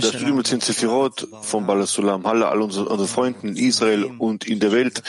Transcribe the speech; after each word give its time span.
Das 0.00 0.10
Studium 0.10 0.36
mit 0.36 0.50
den 0.50 0.60
Sefirot 0.60 1.28
von 1.42 1.66
Balasulam, 1.66 2.26
Halle, 2.26 2.48
all 2.48 2.60
unseren, 2.60 2.86
unseren 2.86 3.08
Freunden 3.08 3.48
in 3.48 3.56
Israel 3.56 4.04
und 4.18 4.46
in 4.46 4.60
der 4.60 4.72
Welt. 4.72 5.02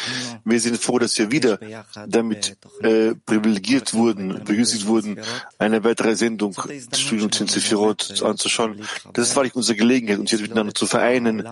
Wir 0.46 0.60
sind 0.60 0.78
froh, 0.78 1.00
dass 1.00 1.18
wir 1.18 1.32
wieder 1.32 1.60
damit 2.08 2.58
äh, 2.82 3.14
privilegiert 3.26 3.94
wurden, 3.94 4.44
begünstigt 4.44 4.88
wurden, 4.88 5.20
eine 5.60 5.84
weitere 5.84 6.16
Sendung 6.16 6.54
des 6.54 7.00
Studiums 7.00 7.40
mit 7.40 7.50
den 7.50 7.54
Sefirot 7.54 8.22
anzuschauen. 8.24 8.82
Das 9.14 9.28
ist 9.28 9.36
wahrlich 9.36 9.56
unsere 9.56 9.78
Gelegenheit, 9.78 10.20
uns 10.20 10.32
jetzt 10.32 10.42
miteinander 10.42 10.74
zu 10.74 10.86
vereinen, 10.86 11.48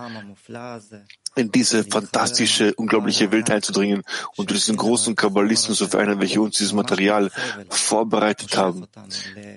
in 1.36 1.52
diese 1.52 1.84
fantastische, 1.84 2.74
unglaubliche 2.74 3.30
Welt 3.30 3.50
einzudringen 3.50 4.02
und 4.36 4.50
diesen 4.50 4.76
großen 4.76 5.14
Kabbalisten 5.14 5.74
zu 5.74 5.86
vereinen, 5.86 6.20
welche 6.20 6.40
uns 6.40 6.56
dieses 6.56 6.72
Material 6.72 7.30
vorbereitet 7.68 8.56
haben. 8.56 8.86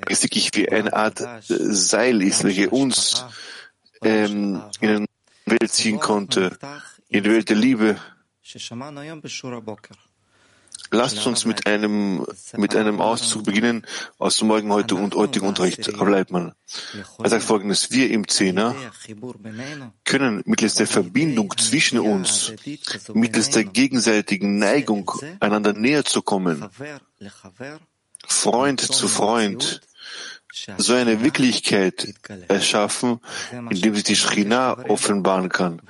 Es 0.08 0.20
ist 0.20 0.24
wirklich 0.24 0.52
wie 0.54 0.70
eine 0.70 0.94
Art 0.94 1.22
äh, 1.22 1.38
Seil 1.48 2.22
ist, 2.22 2.44
welche 2.44 2.70
uns 2.70 3.26
ähm, 4.04 4.62
in 4.82 5.06
die 5.46 5.52
Welt 5.52 5.72
ziehen 5.72 6.00
konnte, 6.00 6.58
in 7.10 7.24
die 7.24 7.30
Welt 7.30 7.50
der 7.50 7.58
Liebe. 7.58 7.98
Lasst 10.94 11.26
uns 11.26 11.46
mit 11.46 11.66
einem, 11.66 12.24
mit 12.56 12.76
einem 12.76 13.02
Auszug 13.02 13.46
beginnen 13.46 13.84
aus 14.20 14.38
dem 14.38 14.48
Morgen 14.50 14.72
heute 14.72 14.94
und 14.94 15.16
heutigen 15.16 15.48
Unterricht. 15.48 15.88
Herr 15.88 16.08
Leitmann. 16.08 16.54
Er 17.18 17.30
sagt 17.30 17.44
folgendes. 17.44 17.90
Wir 17.90 18.12
im 18.12 18.28
Zehner 18.28 18.76
können 20.06 20.44
mittels 20.46 20.76
der 20.76 20.86
Verbindung 20.86 21.58
zwischen 21.58 21.98
uns, 21.98 22.54
mittels 23.12 23.50
der 23.50 23.64
gegenseitigen 23.64 24.60
Neigung, 24.60 25.12
einander 25.40 25.74
näher 25.74 26.06
zu 26.06 26.22
kommen, 26.22 26.64
Freund 28.44 28.82
zu 28.82 29.08
Freund, 29.08 29.80
so 30.78 30.94
eine 30.94 31.24
Wirklichkeit 31.24 32.14
erschaffen, 32.50 33.22
in 33.70 33.82
dem 33.82 33.96
sich 33.96 34.04
die 34.04 34.16
Schrina 34.18 34.78
offenbaren 34.90 35.48
kann. 35.48 35.82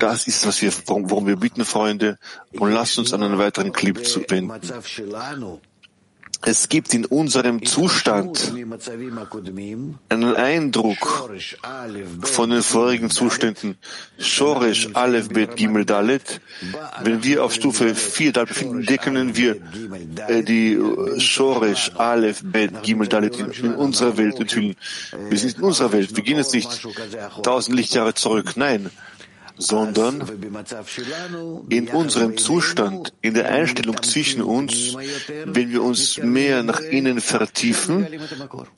Das 0.00 0.26
ist, 0.26 0.46
was 0.46 0.62
wir, 0.62 0.72
worum 0.86 1.26
wir 1.26 1.36
bitten, 1.36 1.66
Freunde, 1.66 2.18
und 2.58 2.72
lasst 2.72 2.98
uns 2.98 3.12
an 3.12 3.22
einen 3.22 3.38
weiteren 3.38 3.72
Clip 3.72 4.04
zu 4.06 4.20
wenden. 4.28 4.58
Es 6.44 6.68
gibt 6.68 6.92
in 6.92 7.04
unserem 7.04 7.64
Zustand 7.64 8.52
einen 10.08 10.34
Eindruck 10.34 11.30
von 12.22 12.50
den 12.50 12.62
vorigen 12.62 13.10
Zuständen. 13.10 13.76
Shorish, 14.18 14.88
Aleph, 14.94 15.28
Bet, 15.28 15.56
Gimel, 15.56 15.84
Dalet. 15.84 16.40
Wenn 17.02 17.22
wir 17.22 17.44
auf 17.44 17.54
Stufe 17.54 17.94
4 17.94 18.32
da 18.32 18.44
befinden, 18.44 18.84
decken 18.84 19.36
wir 19.36 19.56
äh, 20.28 20.42
die 20.42 20.78
Shorish, 21.18 21.92
Aleph, 21.96 22.42
Bet, 22.44 22.82
Gimel, 22.82 23.06
Dalet 23.06 23.38
in, 23.38 23.50
in 23.52 23.74
unserer 23.74 24.16
Welt 24.16 24.38
enthüllen. 24.40 24.76
Wir 25.28 25.38
sind 25.38 25.58
in 25.58 25.62
unserer 25.62 25.92
Welt. 25.92 26.16
Wir 26.16 26.24
gehen 26.24 26.38
jetzt 26.38 26.54
nicht 26.54 26.86
tausend 27.42 27.76
Lichtjahre 27.76 28.14
zurück. 28.14 28.56
Nein 28.56 28.90
sondern 29.56 30.22
in 31.68 31.88
unserem 31.88 32.36
Zustand, 32.36 33.12
in 33.20 33.34
der 33.34 33.48
Einstellung 33.50 34.02
zwischen 34.02 34.42
uns, 34.42 34.96
wenn 35.44 35.70
wir 35.70 35.82
uns 35.82 36.18
mehr 36.18 36.62
nach 36.62 36.80
innen 36.80 37.20
vertiefen 37.20 38.06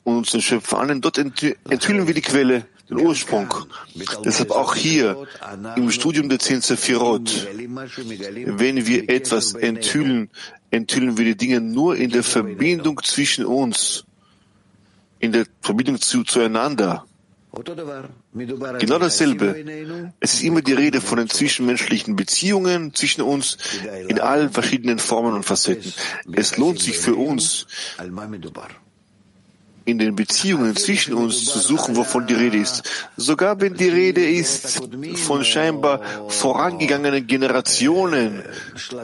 und 0.03 0.17
uns 0.17 0.31
den 0.31 0.41
Schöpfer 0.41 0.79
annehmen, 0.79 1.01
dort 1.01 1.17
enthüllen 1.17 2.07
wir 2.07 2.13
die 2.13 2.21
Quelle, 2.21 2.65
den 2.89 2.99
Ursprung. 2.99 3.53
Deshalb 4.23 4.51
auch 4.51 4.75
hier 4.75 5.27
im 5.75 5.89
Studium 5.91 6.29
der 6.29 6.39
Zehn 6.39 6.61
Sephirot, 6.61 7.47
wenn 8.45 8.85
wir 8.85 9.09
etwas 9.09 9.53
enthüllen, 9.53 10.29
enthüllen 10.71 11.17
wir 11.17 11.25
die 11.25 11.37
Dinge 11.37 11.61
nur 11.61 11.95
in 11.95 12.11
der 12.11 12.23
Verbindung 12.23 13.01
zwischen 13.03 13.45
uns, 13.45 14.05
in 15.19 15.31
der 15.31 15.45
Verbindung 15.61 15.99
zu, 15.99 16.23
zueinander. 16.23 17.05
Genau 18.79 18.99
dasselbe. 18.99 19.65
Es 20.19 20.33
ist 20.35 20.43
immer 20.43 20.61
die 20.61 20.73
Rede 20.73 21.01
von 21.01 21.17
den 21.17 21.29
zwischenmenschlichen 21.29 22.15
Beziehungen 22.15 22.93
zwischen 22.93 23.21
uns 23.21 23.57
in 24.07 24.19
allen 24.19 24.51
verschiedenen 24.51 24.99
Formen 24.99 25.33
und 25.33 25.43
Facetten. 25.43 25.93
Es 26.33 26.57
lohnt 26.57 26.79
sich 26.79 26.97
für 26.97 27.15
uns, 27.15 27.67
in 29.85 29.99
den 29.99 30.15
Beziehungen 30.15 30.75
zwischen 30.75 31.13
uns 31.13 31.45
zu 31.45 31.59
suchen, 31.59 31.95
wovon 31.95 32.25
die 32.25 32.33
Rede 32.33 32.57
ist. 32.57 32.83
Sogar 33.17 33.61
wenn 33.61 33.75
die 33.75 33.87
Rede 33.87 34.27
ist 34.27 34.81
von 35.15 35.45
scheinbar 35.45 36.01
vorangegangenen 36.27 37.27
Generationen, 37.27 38.43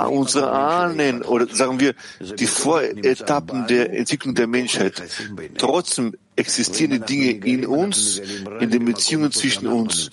unsere 0.10 0.52
Ahnen 0.52 1.22
oder 1.22 1.48
sagen 1.48 1.80
wir 1.80 1.94
die 2.20 2.48
Voretappen 2.48 3.68
der 3.68 3.94
Entwicklung 3.94 4.34
der 4.34 4.48
Menschheit. 4.48 5.02
Trotzdem 5.58 6.16
existieren 6.42 6.92
die 6.92 7.00
Dinge 7.00 7.32
in 7.46 7.66
uns, 7.66 8.22
in 8.60 8.70
den 8.70 8.86
Beziehungen 8.86 9.32
zwischen 9.32 9.68
uns. 9.68 10.12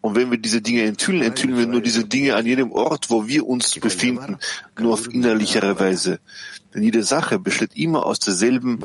Und 0.00 0.16
wenn 0.16 0.30
wir 0.30 0.38
diese 0.38 0.60
Dinge 0.60 0.82
enthüllen, 0.82 1.22
enthüllen 1.22 1.56
wir 1.56 1.66
nur 1.66 1.80
diese 1.80 2.04
Dinge 2.04 2.36
an 2.36 2.44
jedem 2.46 2.72
Ort, 2.72 3.08
wo 3.08 3.26
wir 3.26 3.46
uns 3.46 3.78
befinden, 3.78 4.38
nur 4.78 4.92
auf 4.92 5.08
innerlichere 5.08 5.80
Weise. 5.80 6.20
Denn 6.74 6.82
jede 6.82 7.02
Sache 7.02 7.38
besteht 7.38 7.76
immer 7.76 8.04
aus 8.04 8.18
derselben 8.18 8.80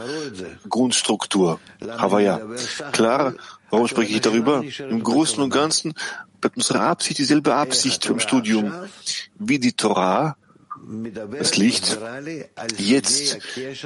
Grundstruktur. 0.69 1.59
Ja, 1.81 2.39
klar, 2.91 3.33
warum 3.69 3.87
spreche 3.87 4.13
ich 4.13 4.21
darüber? 4.21 4.63
Im 4.89 5.03
Großen 5.03 5.43
und 5.43 5.49
Ganzen 5.49 5.93
bleibt 6.39 6.55
unsere 6.55 6.81
Absicht 6.81 7.17
dieselbe 7.17 7.53
Absicht 7.53 8.05
vom 8.05 8.19
Studium 8.19 8.71
wie 9.37 9.59
die 9.59 9.73
Torah, 9.73 10.37
das 10.89 11.55
Licht, 11.57 11.99
jetzt 12.77 13.37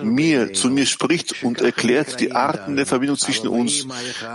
mir 0.02 0.54
zu 0.54 0.70
mir 0.70 0.86
spricht 0.86 1.44
und 1.44 1.62
erklärt 1.62 2.20
die 2.22 2.32
Arten 2.32 2.78
der 2.78 2.86
Verbindung 2.86 3.18
zwischen 3.18 3.50
uns, 3.50 3.86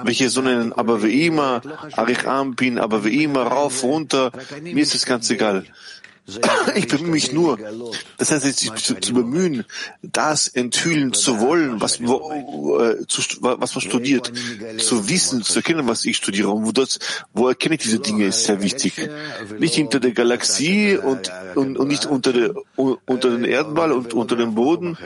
welche 0.04 0.28
so 0.28 0.42
nennen, 0.42 0.74
aber 0.74 1.02
wie 1.02 1.26
immer, 1.26 1.62
Arich 1.92 2.26
Ampin, 2.26 2.78
aber 2.78 3.04
wie 3.04 3.24
immer, 3.24 3.44
rauf, 3.44 3.82
runter, 3.82 4.32
mir 4.62 4.82
ist 4.82 4.94
das 4.94 5.06
ganz 5.06 5.30
egal. 5.30 5.64
Ich 6.74 6.88
bemühe 6.88 7.10
mich 7.10 7.32
nur, 7.32 7.58
das 8.18 8.30
heißt, 8.30 8.44
sich 8.44 8.74
zu, 8.74 9.00
zu, 9.00 9.14
bemühen, 9.14 9.64
das 10.02 10.46
enthüllen 10.46 11.14
zu 11.14 11.40
wollen, 11.40 11.80
was, 11.80 12.06
wo, 12.06 12.78
äh, 12.78 13.06
zu, 13.06 13.22
was 13.40 13.74
man 13.74 13.80
studiert, 13.82 14.30
zu 14.78 15.08
wissen, 15.08 15.42
zu 15.42 15.60
erkennen, 15.60 15.86
was 15.88 16.04
ich 16.04 16.18
studiere. 16.18 16.50
Und 16.50 16.66
wo, 16.66 16.72
das, 16.72 16.98
wo 17.32 17.48
erkenne 17.48 17.76
ich 17.76 17.82
diese 17.82 18.00
Dinge, 18.00 18.26
ist 18.26 18.44
sehr 18.44 18.62
wichtig. 18.62 19.08
Nicht 19.58 19.74
hinter 19.74 20.00
der 20.00 20.12
Galaxie 20.12 20.98
und, 20.98 21.32
und, 21.54 21.78
und 21.78 21.88
nicht 21.88 22.04
unter, 22.04 22.34
der, 22.34 22.54
unter 22.76 23.30
den 23.30 23.44
Erdball 23.44 23.92
und 23.92 24.12
unter 24.12 24.36
dem 24.36 24.54
Boden 24.54 24.98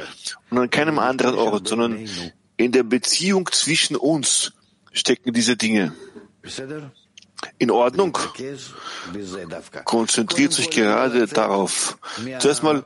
und 0.50 0.58
an 0.58 0.70
keinem 0.70 0.98
anderen 0.98 1.36
Ort, 1.36 1.68
sondern 1.68 2.04
in 2.56 2.72
der 2.72 2.82
Beziehung 2.82 3.48
zwischen 3.52 3.94
uns 3.94 4.52
stecken 4.92 5.32
diese 5.32 5.56
Dinge 5.56 5.94
in 7.58 7.70
Ordnung. 7.70 8.16
Konzentriert 9.84 10.53
sich 10.53 10.70
gerade 10.70 11.26
darauf. 11.26 11.98
Zuerst 12.38 12.62
mal, 12.62 12.84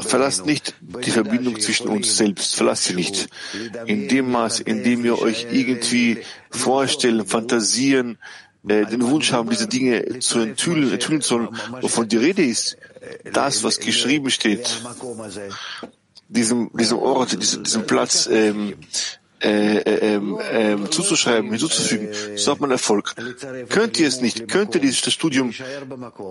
verlasst 0.00 0.46
nicht 0.46 0.74
die 0.80 1.10
Verbindung 1.10 1.60
zwischen 1.60 1.88
uns 1.88 2.16
selbst. 2.16 2.56
Verlasst 2.56 2.84
sie 2.84 2.94
nicht. 2.94 3.28
In 3.86 4.08
dem 4.08 4.30
Maß, 4.30 4.60
in 4.60 4.82
dem 4.82 5.04
ihr 5.04 5.18
euch 5.20 5.46
irgendwie 5.50 6.22
vorstellen, 6.50 7.26
fantasieren, 7.26 8.18
äh, 8.66 8.86
den 8.86 9.02
Wunsch 9.02 9.32
haben, 9.32 9.50
diese 9.50 9.68
Dinge 9.68 10.20
zu 10.20 10.38
enthüllen, 10.40 10.92
enthüllen 10.92 11.20
sollen, 11.20 11.48
wovon 11.80 12.08
die 12.08 12.16
Rede 12.16 12.44
ist, 12.44 12.78
das, 13.32 13.62
was 13.62 13.78
geschrieben 13.78 14.30
steht, 14.30 14.82
diesem, 16.28 16.70
diesem 16.72 16.98
Ort, 16.98 17.40
diesem, 17.40 17.64
diesem 17.64 17.86
Platz, 17.86 18.26
ähm, 18.30 18.74
äh, 19.42 19.78
äh, 19.78 20.16
äh, 20.16 20.90
zuzuschreiben, 20.90 21.50
hinzuzufügen, 21.50 22.08
so 22.36 22.52
hat 22.52 22.60
man 22.60 22.70
Erfolg. 22.70 23.14
Könnt 23.68 23.98
ihr 23.98 24.08
es 24.08 24.20
nicht, 24.20 24.48
könnt 24.48 24.74
ihr 24.74 24.80
dieses 24.80 25.12
Studium 25.12 25.52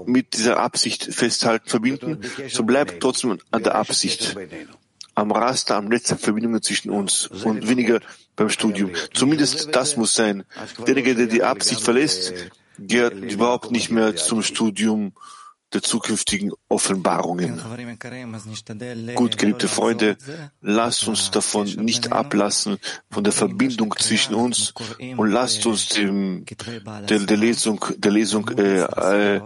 mit 0.06 0.34
dieser 0.34 0.58
Absicht 0.58 1.14
festhalten, 1.14 1.70
verbinden, 1.70 2.22
so 2.50 2.64
bleibt 2.64 3.02
trotzdem 3.02 3.38
an 3.52 3.64
der 3.64 3.76
Absicht, 3.76 4.36
am 5.16 5.32
Raster, 5.32 5.76
am 5.76 5.90
Netz 5.90 6.14
Verbindungen 6.18 6.62
zwischen 6.62 6.90
uns 6.90 7.28
und 7.28 7.68
weniger 7.68 8.00
beim 8.36 8.50
Studium. 8.50 8.92
Zumindest 9.14 9.76
das 9.76 9.96
muss 9.96 10.16
sein. 10.16 10.44
Derjenige, 10.80 11.16
der 11.16 11.28
die 11.28 11.44
Absicht 11.44 11.82
verlässt, 11.82 12.34
gehört 12.80 13.14
überhaupt 13.14 13.70
nicht 13.70 13.92
mehr 13.92 14.16
zum 14.16 14.42
Studium 14.42 15.14
der 15.74 15.82
zukünftigen 15.82 16.52
Offenbarungen. 16.70 17.60
Gut, 19.16 19.38
geliebte 19.38 19.68
Freunde, 19.68 20.16
lasst 20.62 21.06
uns 21.08 21.32
davon 21.32 21.68
nicht 21.68 22.12
ablassen, 22.12 22.78
von 23.10 23.24
der 23.24 23.34
Verbindung 23.34 23.96
zwischen 23.98 24.36
uns 24.36 24.74
und 25.18 25.30
lasst 25.30 25.66
uns 25.66 25.90
dem, 25.90 26.46
der, 27.10 27.20
der 27.20 27.38
Lesung, 27.38 27.84
der 27.98 28.12
Lesung 28.12 28.50
äh, 28.58 28.82
äh, 28.82 29.42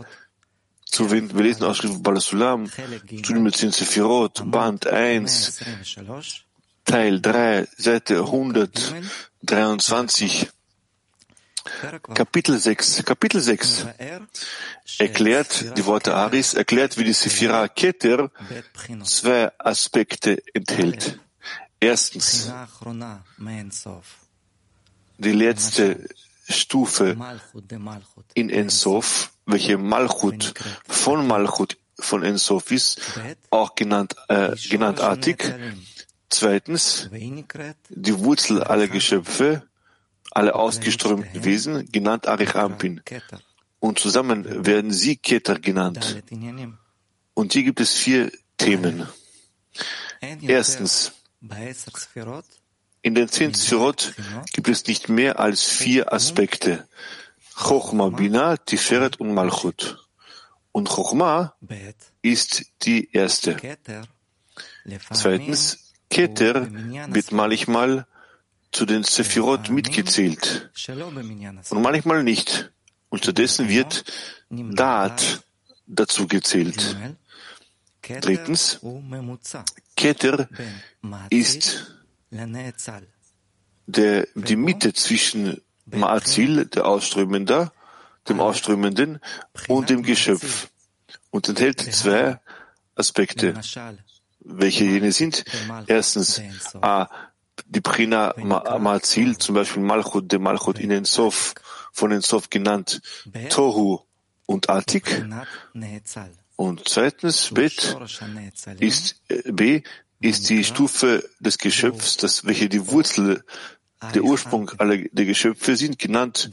zu. 0.85 1.09
Wir 1.11 1.21
lesen 1.21 1.63
Ausschrift 1.63 2.03
Balasulam, 2.03 2.67
Studium 2.67 3.43
mit 3.43 3.55
Sefirot, 3.55 4.43
Band 4.45 4.87
1, 4.87 5.59
Teil 6.85 7.21
3, 7.21 7.67
Seite 7.77 8.19
123. 8.19 10.49
Kapitel 12.13 12.57
6. 12.57 13.03
Kapitel 13.05 13.41
6 13.41 13.85
erklärt, 14.99 15.77
die 15.77 15.85
Worte 15.85 16.15
Aris 16.15 16.53
erklärt, 16.53 16.97
wie 16.97 17.03
die 17.03 17.13
Sephira 17.13 17.67
Keter 17.67 18.31
zwei 19.03 19.51
Aspekte 19.59 20.41
enthält. 20.53 21.19
Erstens, 21.79 22.51
die 25.17 25.31
letzte 25.31 26.07
Stufe 26.49 27.17
in 28.33 28.49
Ensof, 28.49 29.31
welche 29.45 29.77
Malchut 29.77 30.53
von 30.87 31.27
Malchut 31.27 31.77
von 31.99 32.23
Ensof 32.23 32.71
ist, 32.71 33.01
auch 33.49 33.75
genannt, 33.75 34.15
äh, 34.29 34.55
genannt 34.69 35.01
Atik. 35.01 35.53
Zweitens, 36.29 37.09
die 37.89 38.19
Wurzel 38.19 38.63
aller 38.63 38.87
Geschöpfe, 38.87 39.66
alle 40.37 40.53
ausgeströmten 40.53 41.43
Wesen, 41.43 41.91
genannt 41.91 42.27
Arichampin. 42.27 43.01
Und 43.79 43.97
zusammen 43.97 44.65
werden 44.65 44.91
sie 44.91 45.17
Keter 45.17 45.59
genannt. 45.59 46.21
Und 47.33 47.53
hier 47.53 47.63
gibt 47.63 47.79
es 47.79 47.93
vier 47.93 48.31
Themen. 48.57 49.07
Erstens, 50.41 51.13
in 53.01 53.15
den 53.15 53.27
zehn 53.29 53.53
Sphirot 53.53 54.13
gibt 54.53 54.67
es 54.69 54.85
nicht 54.85 55.09
mehr 55.09 55.39
als 55.39 55.63
vier 55.63 56.13
Aspekte. 56.13 56.87
Chochma, 57.55 58.09
Bina, 58.09 58.57
Tiferet 58.57 59.19
und 59.19 59.33
Malchut. 59.33 60.07
Und 60.71 60.87
Chochma 60.89 61.55
ist 62.21 62.63
die 62.83 63.09
erste. 63.11 63.57
Zweitens, 65.13 65.93
Keter 66.09 66.67
wird 67.07 67.31
manchmal 67.31 68.05
zu 68.71 68.85
den 68.85 69.03
Sephirot 69.03 69.69
mitgezählt. 69.69 70.71
Und 71.69 71.81
manchmal 71.81 72.23
nicht. 72.23 72.71
Und 73.09 73.23
stattdessen 73.23 73.69
wird 73.69 74.03
Daat 74.49 75.43
dazu 75.85 76.27
gezählt. 76.27 76.97
Drittens, 78.01 78.79
Keter 79.95 80.47
ist 81.29 81.93
der, 83.85 84.27
die 84.35 84.55
Mitte 84.55 84.93
zwischen 84.93 85.61
Ma'azil, 85.89 86.65
der 86.65 86.85
Ausströmender, 86.85 87.71
dem 88.29 88.39
Ausströmenden 88.39 89.19
und 89.67 89.89
dem 89.89 90.03
Geschöpf. 90.03 90.69
Und 91.29 91.49
enthält 91.49 91.81
zwei 91.81 92.39
Aspekte, 92.95 93.53
welche 94.39 94.83
jene 94.85 95.11
sind. 95.11 95.45
Erstens, 95.87 96.41
A, 96.81 97.09
die 97.65 97.81
Prina 97.81 98.33
Ma'azil, 98.37 99.37
zum 99.37 99.55
Beispiel 99.55 99.83
Malchut, 99.83 100.31
der 100.31 100.39
Malchut 100.39 100.79
in 100.79 100.91
Ensof, 100.91 101.55
von 101.91 102.11
Ensof 102.11 102.49
genannt, 102.49 103.01
Tohu 103.49 104.01
und 104.45 104.69
Atik. 104.69 105.25
Und 106.55 106.87
zweitens, 106.87 107.51
Bet, 107.53 107.95
ist, 108.79 109.21
äh, 109.27 109.51
B, 109.51 109.83
ist 110.19 110.49
die 110.49 110.63
Stufe 110.63 111.27
des 111.39 111.57
Geschöpfs, 111.57 112.17
das, 112.17 112.45
welche 112.45 112.67
die 112.67 112.87
Wurzel, 112.87 113.43
der 114.13 114.23
Ursprung 114.23 114.71
aller 114.77 114.97
der 114.97 115.25
Geschöpfe 115.25 115.75
sind, 115.75 115.99
genannt 115.99 116.49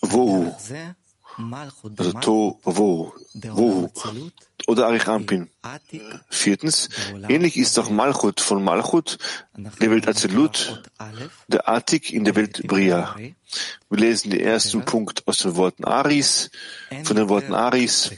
Wohu. 0.00 0.54
Also 1.98 2.12
To, 2.14 2.60
Wohu, 2.64 3.12
Wohu. 3.34 3.90
Oder 4.66 4.86
Arichampin. 4.86 5.48
Viertens, 6.28 6.88
ähnlich 7.28 7.56
ist 7.56 7.78
auch 7.78 7.88
Malchut 7.88 8.40
von 8.40 8.62
Malchut, 8.64 9.18
der 9.56 9.90
Welt 9.90 10.08
Azelut, 10.08 10.82
der 11.46 11.68
Atik 11.68 12.12
in 12.12 12.24
der 12.24 12.34
Welt 12.34 12.66
Bria. 12.66 13.16
Wir 13.88 13.98
lesen 13.98 14.30
den 14.30 14.40
ersten 14.40 14.84
Punkt 14.84 15.26
aus 15.26 15.38
den 15.38 15.56
Worten 15.56 15.84
Aris, 15.84 16.50
von 17.04 17.16
den 17.16 17.28
Worten 17.28 17.54
Aris, 17.54 18.10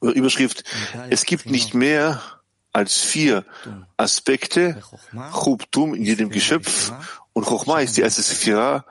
Überschrift, 0.00 0.64
es 1.10 1.24
gibt 1.24 1.46
nicht 1.46 1.74
mehr 1.74 2.20
als 2.72 3.00
vier 3.00 3.44
Aspekte, 3.96 4.82
Chubtum 5.32 5.94
in 5.94 6.02
jedem 6.02 6.28
Geschöpf 6.28 6.92
und 7.32 7.44
Chochma 7.44 7.80
ist 7.80 7.96
die 7.96 8.02
erste 8.02 8.22
Sephira, 8.22 8.84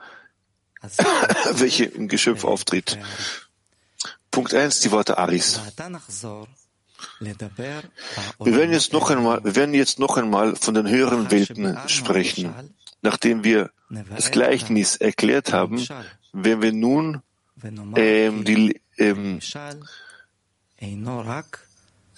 welche 1.52 1.84
im 1.84 2.08
Geschöpf 2.08 2.44
auftritt. 2.44 2.98
Punkt 4.36 4.52
eins, 4.52 4.80
die 4.80 4.90
Worte 4.90 5.16
Aris. 5.16 5.58
Wir 7.18 7.38
werden 8.54 8.70
jetzt 8.70 8.92
noch 8.92 9.08
einmal, 9.08 9.42
wir 9.42 9.56
werden 9.56 9.74
jetzt 9.74 9.98
noch 9.98 10.18
einmal 10.18 10.56
von 10.56 10.74
den 10.74 10.86
höheren 10.86 11.30
Welten 11.30 11.78
sprechen. 11.86 12.52
Nachdem 13.00 13.44
wir 13.44 13.70
das 14.14 14.30
Gleichnis 14.30 14.96
erklärt 14.96 15.54
haben, 15.54 15.82
werden 16.34 16.60
wir 16.60 16.72
nun 16.74 17.22
ähm, 17.94 18.44
die, 18.44 18.78
ähm, 18.98 19.40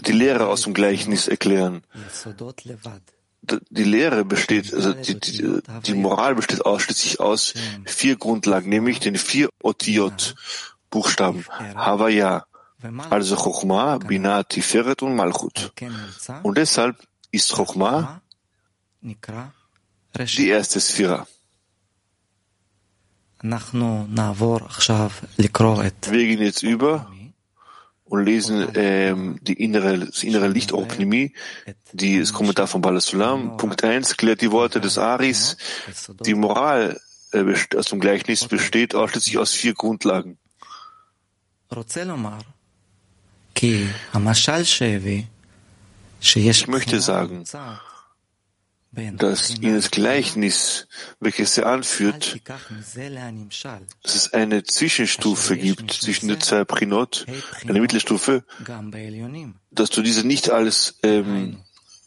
die 0.00 0.12
Lehre 0.12 0.48
aus 0.48 0.62
dem 0.62 0.74
Gleichnis 0.74 1.28
erklären. 1.28 1.84
Die 3.70 3.84
Lehre 3.84 4.24
besteht, 4.24 4.74
also 4.74 4.92
die, 4.92 5.20
die, 5.20 5.60
die 5.86 5.94
Moral 5.94 6.34
besteht 6.34 6.66
ausschließlich 6.66 7.20
aus 7.20 7.54
vier 7.86 8.16
Grundlagen, 8.16 8.68
nämlich 8.68 8.98
den 8.98 9.14
vier 9.14 9.50
Otiot 9.62 10.34
Buchstaben 10.90 11.44
Havaya, 11.74 12.44
also 13.10 13.36
Chochma, 13.36 13.98
Bina, 13.98 14.42
Tiferet 14.42 15.02
und 15.02 15.16
Malchut. 15.16 15.72
Und 16.42 16.58
deshalb 16.58 16.96
ist 17.30 17.52
Chochma 17.52 18.20
die 19.02 20.48
erste 20.48 20.80
Sphira. 20.80 21.26
Wir 26.10 26.26
gehen 26.26 26.42
jetzt 26.42 26.62
über 26.62 27.10
und 28.04 28.24
lesen 28.24 28.68
ähm, 28.74 29.38
die 29.42 29.62
innere, 29.62 29.98
das 29.98 30.22
innere 30.24 30.48
Lichtoptimie, 30.48 31.34
die 31.92 32.18
das 32.18 32.32
Kommentar 32.32 32.66
von 32.66 32.80
Balasulam. 32.80 33.56
Punkt 33.56 33.84
eins 33.84 34.16
klärt 34.16 34.40
die 34.40 34.50
Worte 34.50 34.80
des 34.80 34.98
Aris. 34.98 35.56
Die 36.24 36.34
Moral 36.34 36.98
äh, 37.32 37.44
aus 37.76 37.86
dem 37.86 38.00
Gleichnis 38.00 38.46
besteht 38.48 38.94
ausschließlich 38.94 39.38
aus 39.38 39.52
vier 39.52 39.74
Grundlagen. 39.74 40.38
Ich 46.20 46.66
möchte 46.66 47.00
sagen, 47.00 47.44
dass 49.12 49.50
in 49.50 49.74
das 49.74 49.90
Gleichnis, 49.90 50.88
welches 51.20 51.58
er 51.58 51.66
anführt, 51.66 52.40
dass 54.02 54.14
es 54.14 54.32
eine 54.32 54.62
Zwischenstufe 54.64 55.56
gibt 55.56 55.92
zwischen 55.92 56.28
den 56.28 56.40
zwei 56.40 56.64
Prinot, 56.64 57.26
eine 57.66 57.80
Mittelstufe, 57.80 58.44
dass 59.70 59.90
du 59.90 60.02
diese 60.02 60.26
nicht 60.26 60.50
als 60.50 60.98
ähm, 61.02 61.58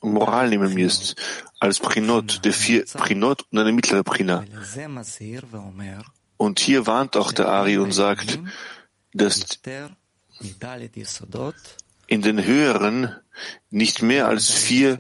Moral 0.02 0.50
nehmen 0.50 0.76
wirst, 0.76 1.16
als 1.60 1.80
Prinot, 1.80 2.44
der 2.44 2.54
vier 2.54 2.86
Prinot 2.86 3.46
und 3.52 3.60
eine 3.60 3.72
mittlere 3.72 4.04
Prina. 4.04 4.44
Und 6.38 6.60
hier 6.60 6.88
warnt 6.88 7.16
auch 7.16 7.32
der 7.32 7.48
Ari 7.50 7.78
und 7.78 7.92
sagt, 7.92 8.40
dass 9.14 9.60
in 12.08 12.22
den 12.22 12.44
höheren 12.44 13.16
nicht 13.70 14.02
mehr 14.02 14.28
als 14.28 14.50
vier 14.50 15.00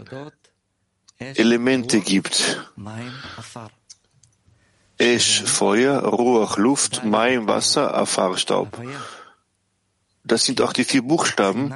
Elemente 1.17 1.99
gibt. 1.99 2.65
Esch, 4.97 5.43
Feuer, 5.43 5.99
Ruach, 6.03 6.57
Luft, 6.57 7.03
Maim, 7.03 7.47
Wasser, 7.47 7.93
Afar, 7.93 8.37
Staub. 8.37 8.79
Das 10.23 10.45
sind 10.45 10.61
auch 10.61 10.73
die 10.73 10.83
vier 10.83 11.01
Buchstaben. 11.01 11.73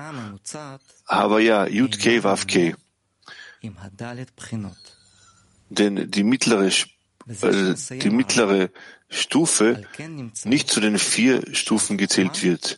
Havaya, 1.08 1.68
Yud, 1.68 2.00
Ke, 2.00 2.24
Vav, 2.24 2.46
Ke. 2.46 2.76
Denn 5.70 6.12
die 6.12 6.24
mittlere, 6.24 6.68
äh, 6.68 7.76
die 7.90 8.10
mittlere 8.10 8.70
Stufe 9.10 9.84
nicht 10.44 10.70
zu 10.70 10.80
den 10.80 10.98
vier 10.98 11.44
Stufen 11.54 11.98
gezählt 11.98 12.44
wird. 12.44 12.78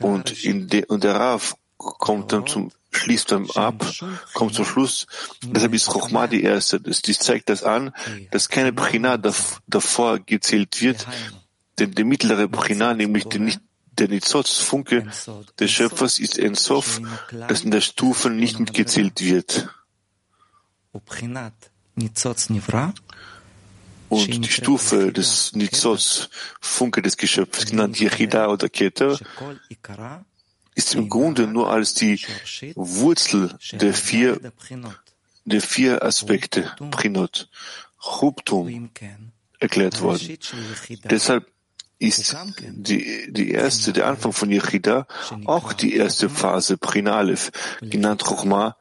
Und, 0.00 0.44
in 0.44 0.68
de, 0.68 0.84
und 0.86 1.04
der 1.04 1.14
Rav 1.14 1.56
kommt 1.76 2.32
dann 2.32 2.46
zum 2.46 2.72
schließt 2.92 3.30
dann 3.30 3.48
ab, 3.50 3.86
kommt 4.34 4.54
zum 4.54 4.64
Schluss. 4.64 5.06
Deshalb 5.42 5.74
ist 5.74 5.86
Chochma 5.86 6.26
die 6.26 6.42
erste. 6.42 6.80
Das, 6.80 7.02
das 7.02 7.18
zeigt 7.18 7.48
das 7.48 7.62
an, 7.62 7.92
dass 8.30 8.48
keine 8.48 8.72
Prina 8.72 9.16
davor 9.16 10.18
gezählt 10.18 10.80
wird, 10.80 11.06
denn 11.78 11.92
der 11.92 12.04
mittlere 12.04 12.48
Prina, 12.48 12.94
nämlich 12.94 13.24
der, 13.24 13.40
nicht, 13.40 13.60
der 13.92 14.08
Nitzotz, 14.08 14.58
Funke 14.58 15.06
des 15.58 15.70
Schöpfers, 15.70 16.18
ist 16.18 16.38
Ensof, 16.38 17.00
das 17.48 17.62
in 17.62 17.70
der 17.70 17.80
Stufe 17.80 18.30
nicht 18.30 18.58
mitgezählt 18.58 19.20
wird. 19.20 19.68
Und 24.10 24.44
die 24.44 24.50
Stufe 24.50 25.12
des 25.12 25.54
Nitzotz, 25.54 26.28
Funke 26.60 27.00
des 27.00 27.16
Geschöpfes, 27.16 27.70
genannt 27.70 27.98
Yechida 28.00 28.48
oder 28.48 28.68
Keter, 28.68 29.18
ist 30.74 30.94
im 30.94 31.08
Grunde 31.08 31.46
nur 31.46 31.70
als 31.70 31.94
die 31.94 32.20
Wurzel 32.74 33.56
der 33.72 33.94
vier, 33.94 34.40
der 35.44 35.60
vier 35.62 36.02
Aspekte, 36.04 36.72
Prinot, 36.90 37.48
Chubtum, 37.98 38.90
erklärt 39.58 40.00
worden. 40.02 40.38
Deshalb 41.04 41.46
ist 42.00 42.36
die, 42.60 43.30
die 43.30 43.50
erste, 43.50 43.92
der 43.92 44.06
Anfang 44.06 44.32
von 44.32 44.50
Yechida, 44.50 45.06
auch 45.44 45.72
die 45.72 45.94
erste 45.94 46.28
Phase, 46.28 46.78
Prinalev, 46.78 47.52
genannt 47.80 48.24
Chochma, 48.24 48.76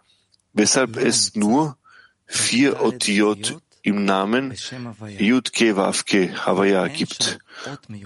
weshalb 0.53 0.97
es 0.97 1.35
nur 1.35 1.77
vier 2.25 2.81
Otiot 2.81 3.61
im 3.89 4.05
Namen 4.05 4.53
Yud 5.17 5.51
Ke 5.53 5.75
Vav 5.75 6.05
Ke 6.05 6.45
Havaya 6.45 6.87
gibt 6.87 7.39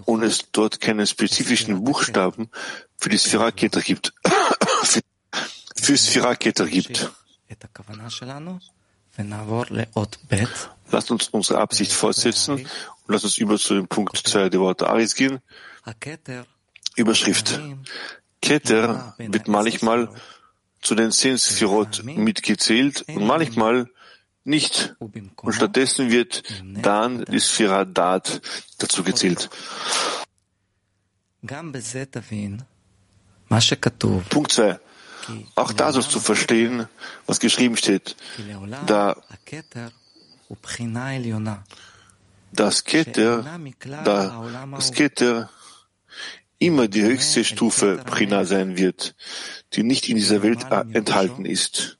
und 0.05 0.23
es 0.23 0.51
dort 0.51 0.79
keinen 0.81 1.05
spezifischen 1.05 1.83
Buchstaben 1.83 2.49
für 2.97 3.09
die 3.09 3.17
Sphira-Keter 3.17 3.81
gibt, 3.81 4.13
für 5.75 5.97
Sphira-Keter 5.97 6.65
gibt. 6.67 7.11
Lasst 10.91 11.11
uns 11.11 11.27
unsere 11.29 11.59
Absicht 11.59 11.91
fortsetzen 11.91 12.53
und 12.53 12.67
lasst 13.07 13.25
uns 13.25 13.37
über 13.37 13.57
zu 13.57 13.75
dem 13.75 13.87
Punkt 13.87 14.17
2 14.17 14.49
der 14.49 14.59
Worte 14.59 14.89
Aris 14.89 15.15
gehen. 15.15 15.39
Überschrift. 16.95 17.59
Keter 18.41 19.15
wird 19.17 19.47
manchmal 19.47 20.09
zu 20.81 20.95
den 20.95 21.11
zehn 21.11 21.37
Sphirot 21.37 22.03
mitgezählt 22.03 23.03
und 23.07 23.25
manchmal 23.25 23.89
nicht. 24.43 24.95
Und 24.99 25.53
stattdessen 25.53 26.11
wird 26.11 26.43
dann 26.81 27.25
die 27.25 27.39
Sphira 27.39 27.85
Dat 27.85 28.41
dazu 28.77 29.03
gezählt. 29.03 29.49
Punkt 34.29 34.51
2. 34.51 34.79
Auch 35.55 35.71
da 35.71 35.91
sollst 35.91 36.13
du 36.13 36.19
verstehen, 36.19 36.87
was 37.25 37.39
geschrieben 37.39 37.77
steht, 37.77 38.15
da 38.85 39.15
das 42.51 42.83
Keter, 42.83 43.59
da 44.03 44.43
das 44.71 44.91
Keter 44.91 45.49
immer 46.59 46.87
die 46.87 47.03
höchste 47.03 47.43
Stufe 47.43 48.01
Prina 48.05 48.45
sein 48.45 48.77
wird, 48.77 49.15
die 49.73 49.83
nicht 49.83 50.09
in 50.09 50.15
dieser 50.15 50.43
Welt 50.43 50.65
enthalten 50.93 51.45
ist. 51.45 51.97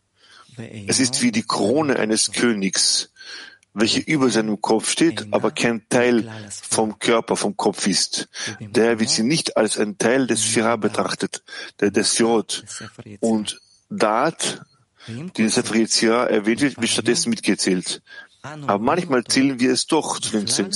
Es 0.88 1.00
ist 1.00 1.22
wie 1.22 1.31
die 1.31 1.43
Krone 1.43 1.98
eines 1.98 2.31
Königs, 2.31 3.12
welche 3.74 4.00
über 4.01 4.29
seinem 4.29 4.62
Kopf 4.62 4.89
steht, 4.89 5.27
aber 5.31 5.51
kein 5.51 5.88
Teil 5.89 6.29
vom 6.50 7.00
Körper, 7.00 7.36
vom 7.36 7.57
Kopf 7.57 7.88
ist. 7.88 8.29
Daher 8.60 9.00
wird 9.00 9.10
sie 9.10 9.24
nicht 9.24 9.57
als 9.57 9.77
ein 9.77 9.98
Teil 9.98 10.27
des 10.27 10.43
Fira 10.43 10.75
betrachtet, 10.75 11.43
der 11.79 11.91
des 11.91 12.13
Firot. 12.13 12.63
Und 13.19 13.60
Daat, 13.89 14.62
die 15.07 15.41
in 15.41 15.50
Sefer 15.50 16.29
erwähnt 16.29 16.62
wird, 16.62 16.77
wird 16.77 16.89
stattdessen 16.89 17.29
mitgezählt. 17.29 18.01
Aber 18.41 18.79
manchmal 18.79 19.24
zählen 19.24 19.60
wir 19.60 19.72
es 19.72 19.88
doch 19.88 20.19
zu 20.19 20.31
den 20.31 20.48
zehn. 20.48 20.72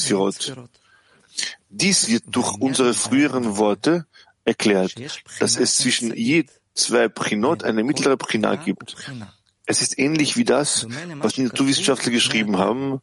Dies 1.69 2.07
wird 2.07 2.23
durch 2.27 2.53
unsere 2.59 2.93
früheren 2.93 3.57
Worte 3.57 4.05
erklärt, 4.45 4.95
dass 5.39 5.57
es 5.57 5.77
zwischen 5.77 6.15
je 6.15 6.45
zwei 6.73 7.09
Prinot 7.09 7.63
eine 7.63 7.83
mittlere 7.83 8.17
Prina 8.17 8.55
gibt. 8.55 8.95
Es 9.67 9.81
ist 9.81 9.99
ähnlich 9.99 10.37
wie 10.37 10.45
das, 10.45 10.87
was 11.19 11.33
die 11.33 11.43
Naturwissenschaftler 11.43 12.11
geschrieben 12.11 12.57
haben. 12.57 13.01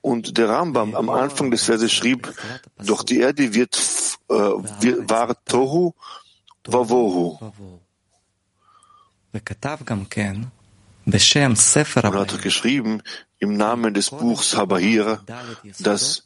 Und 0.00 0.38
der 0.38 0.48
Rambam 0.48 0.94
am 0.94 1.10
Anfang 1.10 1.50
des 1.50 1.64
Verses 1.64 1.92
schrieb, 1.92 2.32
doch 2.78 3.02
die 3.02 3.18
Erde 3.18 3.52
wird, 3.54 3.76
äh, 4.28 4.34
war 4.34 5.36
Tohu 5.44 5.94
Vavohu. 6.64 7.38
Und 12.10 12.14
hat 12.14 12.42
geschrieben 12.42 13.02
im 13.38 13.56
Namen 13.56 13.94
des 13.94 14.10
Buchs 14.10 14.56
Habahir, 14.56 15.22
dass 15.80 16.24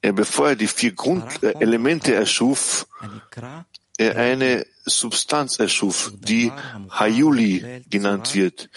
er, 0.00 0.12
bevor 0.12 0.50
er 0.50 0.56
die 0.56 0.66
vier 0.66 0.92
Grundelemente 0.92 2.14
erschuf, 2.14 2.86
er 3.96 4.16
eine 4.16 4.66
Substanz 4.84 5.58
erschuf, 5.58 6.12
die 6.16 6.52
Hayuli 6.90 7.84
genannt 7.88 8.34
wird. 8.34 8.68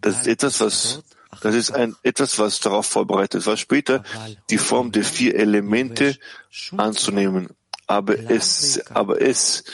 Das 0.00 0.20
ist 0.20 0.26
etwas, 0.26 0.60
was 0.60 1.02
das 1.42 1.54
ist 1.54 1.70
ein, 1.70 1.94
etwas, 2.02 2.38
was 2.38 2.60
darauf 2.60 2.86
vorbereitet 2.86 3.44
war, 3.46 3.56
später 3.56 4.02
die 4.48 4.56
Form 4.58 4.90
der 4.92 5.04
vier 5.04 5.34
Elemente 5.34 6.16
anzunehmen. 6.76 7.48
Aber 7.86 8.18
es, 8.30 8.80
aber 8.90 9.20
es 9.20 9.64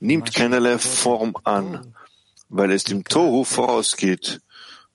nimmt 0.00 0.32
keinerlei 0.32 0.78
Form 0.78 1.34
an, 1.44 1.94
weil 2.48 2.70
es 2.70 2.84
dem 2.84 3.04
Tohu 3.04 3.44
vorausgeht 3.44 4.40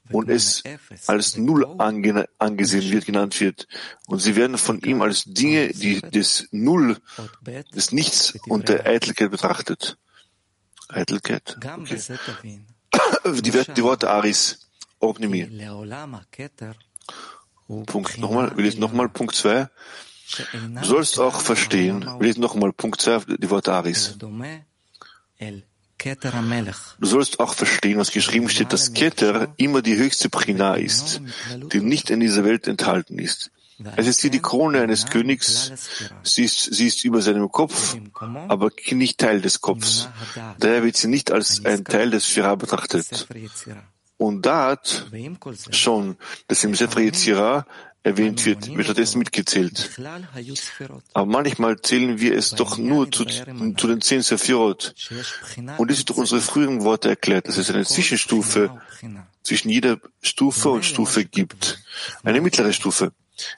und 0.09 0.29
es 0.29 0.63
als 1.07 1.37
Null 1.37 1.65
ange 1.79 2.27
angesehen 2.37 2.91
wird, 2.91 3.05
genannt 3.05 3.39
wird. 3.39 3.67
Und 4.07 4.19
sie 4.19 4.35
werden 4.35 4.57
von 4.57 4.79
ihm 4.81 5.01
als 5.01 5.23
Dinge, 5.23 5.69
die 5.69 6.01
des 6.01 6.47
Null, 6.51 6.97
des 7.73 7.91
Nichts 7.91 8.33
und 8.47 8.69
der 8.69 8.85
Eitelkeit 8.85 9.31
betrachtet. 9.31 9.97
Eitelkeit. 10.89 11.57
Okay. 11.57 12.61
Die, 13.41 13.51
die 13.51 13.83
Worte 13.83 14.11
Aris, 14.11 14.69
Ognimi. 14.99 15.47
Punkt 17.85 18.17
nochmal, 18.19 18.55
wir 18.55 18.63
lesen 18.63 18.79
nochmal 18.79 19.09
Punkt 19.09 19.33
2. 19.35 19.67
Du 20.81 20.85
sollst 20.85 21.19
auch 21.19 21.39
verstehen, 21.41 22.01
wir 22.03 22.27
lesen 22.27 22.41
nochmal 22.41 22.71
Punkt 22.71 23.01
2, 23.01 23.37
die 23.37 23.49
Worte 23.49 23.73
Aris. 23.73 24.15
Du 26.99 27.07
sollst 27.07 27.39
auch 27.39 27.53
verstehen, 27.53 27.97
was 27.97 28.11
geschrieben 28.11 28.49
steht, 28.49 28.73
dass 28.73 28.93
Keter 28.93 29.53
immer 29.57 29.81
die 29.81 29.95
höchste 29.95 30.29
Prina 30.29 30.75
ist, 30.75 31.21
die 31.71 31.79
nicht 31.79 32.09
in 32.09 32.19
dieser 32.19 32.43
Welt 32.43 32.67
enthalten 32.67 33.19
ist. 33.19 33.51
Es 33.95 34.07
ist 34.07 34.23
wie 34.23 34.29
die 34.29 34.41
Krone 34.41 34.81
eines 34.81 35.07
Königs, 35.07 35.71
sie 36.23 36.43
ist, 36.45 36.73
sie 36.73 36.87
ist 36.87 37.03
über 37.03 37.21
seinem 37.21 37.51
Kopf, 37.51 37.97
aber 38.47 38.69
nicht 38.91 39.17
Teil 39.17 39.41
des 39.41 39.61
Kopfs. 39.61 40.07
Daher 40.59 40.83
wird 40.83 40.95
sie 40.95 41.07
nicht 41.07 41.31
als 41.31 41.65
ein 41.65 41.83
Teil 41.83 42.11
des 42.11 42.25
Fira 42.25 42.55
betrachtet. 42.55 43.27
Und 44.17 44.45
Daat 44.45 45.07
schon, 45.71 46.17
dass 46.47 46.63
im 46.63 46.75
Sefer 46.75 47.01
Yetzirah 47.01 47.65
erwähnt 48.03 48.45
wird, 48.45 48.67
wird 48.67 48.85
stattdessen 48.85 49.19
mitgezählt. 49.19 49.89
Aber 51.13 51.25
manchmal 51.25 51.79
zählen 51.81 52.19
wir 52.19 52.35
es 52.35 52.51
doch 52.51 52.77
nur 52.77 53.11
zu, 53.11 53.25
zu 53.25 53.87
den 53.87 54.01
zehn 54.01 54.21
Sephirot. 54.21 54.93
Und 55.77 55.89
es 55.89 55.99
ist 55.99 56.09
durch 56.09 56.19
unsere 56.19 56.41
früheren 56.41 56.83
Worte 56.83 57.09
erklärt, 57.09 57.47
dass 57.47 57.57
es 57.57 57.69
eine 57.71 57.85
Zwischenstufe 57.85 58.81
zwischen 59.41 59.69
jeder 59.69 59.97
Stufe 60.21 60.69
und 60.69 60.85
Stufe 60.85 61.25
gibt. 61.25 61.81
Eine 62.23 62.41
mittlere 62.41 62.73
Stufe. 62.73 63.11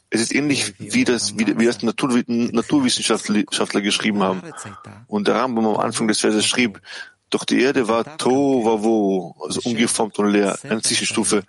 Es 0.09 0.21
ist 0.21 0.33
ähnlich 0.33 0.73
wie 0.79 1.03
das, 1.03 1.37
wie, 1.37 1.59
wie 1.59 1.65
das 1.65 1.83
Natur, 1.83 2.23
Naturwissenschaftler 2.27 3.81
geschrieben 3.81 4.23
haben. 4.23 4.41
Und 5.07 5.27
der 5.27 5.35
Rambam 5.35 5.65
am 5.65 5.77
Anfang 5.77 6.07
des 6.07 6.21
Verses 6.21 6.45
schrieb, 6.45 6.81
doch 7.29 7.43
die 7.43 7.61
Erde 7.61 7.87
war 7.87 8.17
Tovavo, 8.17 9.35
also 9.43 9.59
ungeformt 9.65 10.17
und 10.19 10.31
leer, 10.31 10.57
eine 10.63 10.81
Zwischenstufe. 10.81 11.43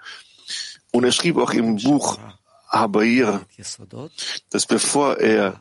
Und 0.90 1.04
er 1.04 1.12
schrieb 1.12 1.36
auch 1.36 1.52
im 1.52 1.76
Buch 1.76 2.18
Habair, 2.68 3.46
dass 4.50 4.66
bevor 4.66 5.18
er 5.18 5.61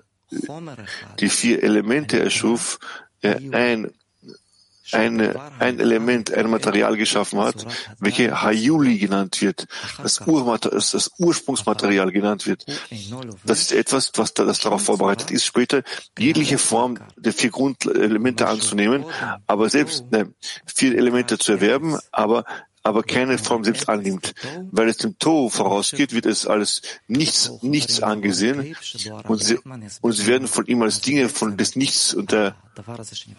die 1.19 1.29
vier 1.29 1.63
Elemente 1.63 2.19
erschuf, 2.19 2.79
er 3.21 3.37
ein, 3.51 3.91
eine, 4.91 5.51
ein 5.59 5.79
Element, 5.79 6.33
ein 6.33 6.49
Material 6.49 6.95
geschaffen 6.97 7.39
hat, 7.39 7.65
welche 7.99 8.41
Hayuli 8.41 8.97
genannt 8.97 9.41
wird, 9.41 9.67
das, 10.01 10.21
das 10.91 11.11
Ursprungsmaterial 11.17 12.11
genannt 12.11 12.45
wird. 12.45 12.65
Das 13.45 13.61
ist 13.61 13.71
etwas, 13.71 14.11
was 14.15 14.33
da, 14.33 14.43
das 14.43 14.59
darauf 14.59 14.83
vorbereitet 14.83 15.31
ist, 15.31 15.45
später 15.45 15.83
jegliche 16.17 16.57
Form 16.57 16.99
der 17.17 17.33
vier 17.33 17.49
Grundelemente 17.49 18.47
anzunehmen, 18.47 19.05
aber 19.47 19.69
selbst 19.69 20.11
ne, 20.11 20.33
vier 20.65 20.97
Elemente 20.97 21.37
zu 21.37 21.53
erwerben, 21.53 21.97
aber 22.11 22.45
aber 22.85 23.01
keine 23.01 23.39
Form 23.39 23.63
selbst 23.63 23.89
annimmt. 23.89 24.35
Weil 24.71 24.87
es 24.89 24.97
dem 24.97 25.17
To 25.17 25.49
vorausgeht, 25.49 26.13
wird 26.13 26.27
es 26.27 26.45
als 26.45 26.83
nichts, 27.07 27.51
nichts 27.63 28.03
angesehen 28.03 28.75
und 29.23 29.43
sie, 29.43 29.57
und 30.01 30.11
sie 30.11 30.27
werden 30.27 30.47
von 30.47 30.67
ihm 30.67 30.83
als 30.83 31.01
Dinge 31.01 31.27
von 31.27 31.57
des 31.57 31.75
Nichts 31.75 32.13
und 32.13 32.31
der 32.31 32.55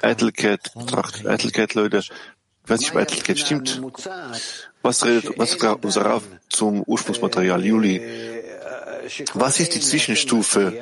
Eitelkeit 0.03 0.73
betrachtet. 0.75 1.29
Eitelkeit, 1.29 1.75
Leute, 1.75 1.99
ich 1.99 2.11
weiß 2.67 2.81
nicht, 2.81 2.91
ob 2.91 2.97
Eitelkeit 2.97 3.39
stimmt. 3.39 3.81
Was 4.83 5.05
redet, 5.05 5.39
was 5.39 5.53
sagt 5.53 5.85
unser 5.85 6.05
Rav 6.05 6.25
zum 6.49 6.83
Ursprungsmaterial, 6.83 7.65
Juli? 7.65 8.03
Was 9.35 9.61
ist 9.61 9.77
die 9.77 9.81
Zwischenstufe 9.81 10.77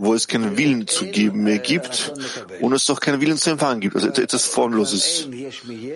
wo 0.00 0.14
es 0.14 0.28
keinen 0.28 0.56
Willen 0.56 0.86
zu 0.86 1.06
geben 1.06 1.42
mehr 1.42 1.58
gibt 1.58 2.12
und 2.60 2.72
es 2.72 2.86
doch 2.86 3.00
keinen 3.00 3.20
Willen 3.20 3.36
zu 3.36 3.50
empfangen 3.50 3.80
gibt, 3.80 3.96
also 3.96 4.08
etwas 4.08 4.46
Formloses. 4.46 5.28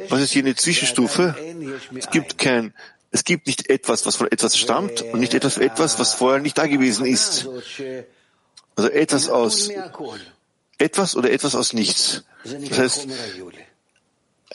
Was 0.08 0.20
ist 0.20 0.32
hier 0.32 0.42
eine 0.42 0.56
Zwischenstufe? 0.56 1.36
Es 1.96 2.10
gibt 2.10 2.36
kein, 2.36 2.74
es 3.12 3.22
gibt 3.22 3.46
nicht 3.46 3.70
etwas, 3.70 4.04
was 4.04 4.16
von 4.16 4.26
etwas 4.26 4.58
stammt 4.58 5.02
und 5.02 5.20
nicht 5.20 5.34
etwas, 5.34 5.56
etwas, 5.56 6.00
was 6.00 6.14
vorher 6.14 6.40
nicht 6.40 6.58
da 6.58 6.66
gewesen 6.66 7.06
ist. 7.06 7.48
Also 8.74 8.90
etwas 8.90 9.28
aus, 9.28 9.70
etwas 10.78 11.14
oder 11.14 11.30
etwas 11.30 11.54
aus 11.54 11.72
nichts. 11.72 12.24
Das 12.44 12.78
heißt, 12.78 13.06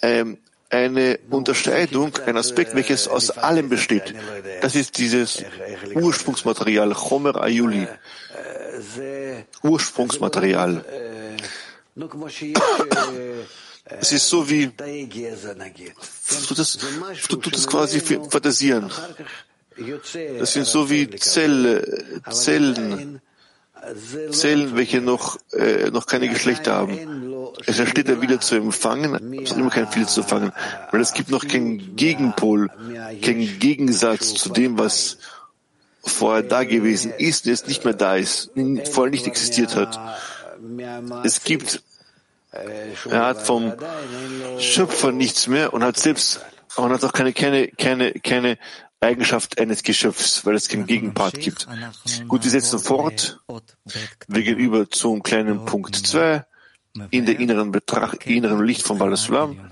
ähm, 0.01 0.39
eine 0.69 1.19
Unterscheidung, 1.29 2.11
ein 2.25 2.35
Aspekt, 2.35 2.75
welches 2.75 3.07
aus 3.07 3.31
allem 3.31 3.69
besteht. 3.69 4.13
Das 4.61 4.75
ist 4.75 4.97
dieses 4.97 5.43
Ursprungsmaterial, 5.95 6.93
Chomer 6.93 7.41
Ayuli. 7.41 7.87
Ursprungsmaterial. 9.63 10.83
Es 13.99 14.11
ist 14.11 14.27
so 14.27 14.49
wie, 14.49 14.67
du 14.67 16.53
das, 16.55 16.77
du, 17.29 17.35
du 17.37 17.49
das 17.49 17.67
quasi 17.67 18.01
fantasieren. 18.01 18.91
Das 20.39 20.53
sind 20.53 20.65
so 20.65 20.89
wie 20.89 21.09
Zelle, 21.11 22.21
Zellen, 22.29 23.21
Zellen, 24.31 24.75
welche 24.75 25.01
noch, 25.01 25.37
äh, 25.53 25.89
noch 25.91 26.07
keine 26.07 26.27
Geschlechter 26.27 26.73
haben. 26.73 27.43
Es 27.65 27.79
entsteht 27.79 28.07
der 28.07 28.21
Wille 28.21 28.39
zu 28.39 28.55
empfangen, 28.55 29.13
es 29.41 29.51
hat 29.51 29.57
immer 29.57 29.69
kein 29.69 29.87
Viel 29.87 30.07
zu 30.07 30.21
empfangen, 30.21 30.51
weil 30.91 31.01
es 31.01 31.13
gibt 31.13 31.29
noch 31.29 31.47
keinen 31.47 31.95
Gegenpol, 31.95 32.69
keinen 33.21 33.59
Gegensatz 33.59 34.33
zu 34.33 34.49
dem, 34.49 34.77
was 34.77 35.17
vorher 36.07 36.43
da 36.43 36.63
gewesen 36.63 37.11
ist, 37.17 37.45
jetzt 37.45 37.67
nicht 37.67 37.85
mehr 37.85 37.93
da 37.93 38.15
ist, 38.15 38.51
vorher 38.91 39.11
nicht 39.11 39.27
existiert 39.27 39.75
hat. 39.75 39.99
Es 41.23 41.43
gibt, 41.43 41.81
er 42.51 43.25
hat 43.25 43.41
vom 43.41 43.73
Schöpfer 44.59 45.11
nichts 45.11 45.47
mehr 45.47 45.73
und 45.73 45.83
hat 45.83 45.97
selbst, 45.97 46.41
und 46.75 46.91
hat 46.91 47.03
auch 47.03 47.13
keine, 47.13 47.33
keine, 47.33 47.69
keine, 47.69 48.13
keine 48.13 48.57
Eigenschaft 48.99 49.59
eines 49.59 49.83
Geschöpfs, 49.83 50.45
weil 50.45 50.55
es 50.55 50.67
keinen 50.67 50.87
Gegenpart 50.87 51.39
gibt. 51.39 51.67
Gut, 52.27 52.43
wir 52.43 52.51
setzen 52.51 52.79
fort. 52.79 53.39
Wir 54.27 54.43
gehen 54.43 54.57
über 54.57 54.89
zum 54.89 55.21
kleinen 55.21 55.65
Punkt 55.65 55.95
2 55.95 56.43
in 57.11 57.25
der 57.25 57.39
inneren 57.39 57.71
Betracht, 57.71 58.25
inneren 58.25 58.65
Licht 58.65 58.81
von 58.81 58.97
Balasulam. 58.97 59.71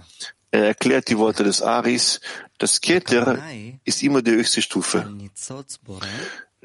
Er 0.52 0.68
erklärt 0.68 1.10
die 1.10 1.18
Worte 1.18 1.44
des 1.44 1.62
Aris. 1.62 2.22
Das 2.58 2.80
Keter 2.82 3.44
ist 3.84 4.04
immer 4.04 4.22
die 4.22 4.32
höchste 4.32 4.62
Stufe. 4.62 5.12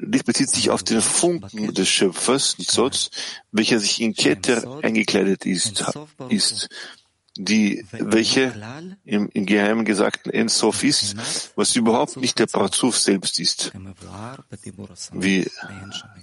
Dies 0.03 0.23
bezieht 0.23 0.49
sich 0.49 0.69
auf 0.69 0.81
den 0.81 1.01
Funken 1.01 1.73
des 1.73 1.87
Schöpfers, 1.87 2.57
Nizotz, 2.57 3.11
welcher 3.51 3.79
sich 3.79 4.01
in 4.01 4.13
Keter 4.13 4.79
eingekleidet 4.81 5.45
ist, 5.45 5.83
ist 6.29 6.69
die, 7.37 7.85
welche 7.91 8.53
im, 9.05 9.29
im 9.33 9.45
Geheimen 9.45 9.85
gesagten 9.85 10.31
Ensof 10.31 10.83
ist, 10.83 11.15
was 11.55 11.75
überhaupt 11.75 12.17
nicht 12.17 12.39
der 12.39 12.47
Parzuf 12.47 12.97
selbst 12.97 13.39
ist. 13.39 13.71
Wie 15.13 15.49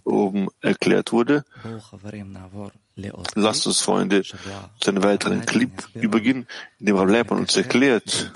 oben 0.04 0.48
erklärt 0.60 1.12
wurde, 1.12 1.44
lasst 3.34 3.66
uns, 3.66 3.80
Freunde, 3.80 4.22
zu 4.22 4.90
einem 4.90 5.02
weiteren 5.02 5.46
Clip 5.46 5.70
übergehen, 5.94 6.46
in 6.78 6.86
dem 6.86 6.96
Rav 6.96 7.30
uns 7.30 7.56
erklärt, 7.56 8.32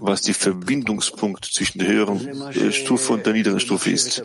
was 0.00 0.22
die 0.22 0.34
Verbindungspunkt 0.34 1.46
zwischen 1.46 1.78
der 1.78 1.88
höheren 1.88 2.72
Stufe 2.72 3.14
und 3.14 3.24
der 3.24 3.32
niederen 3.32 3.60
Stufe 3.60 3.90
ist. 3.90 4.22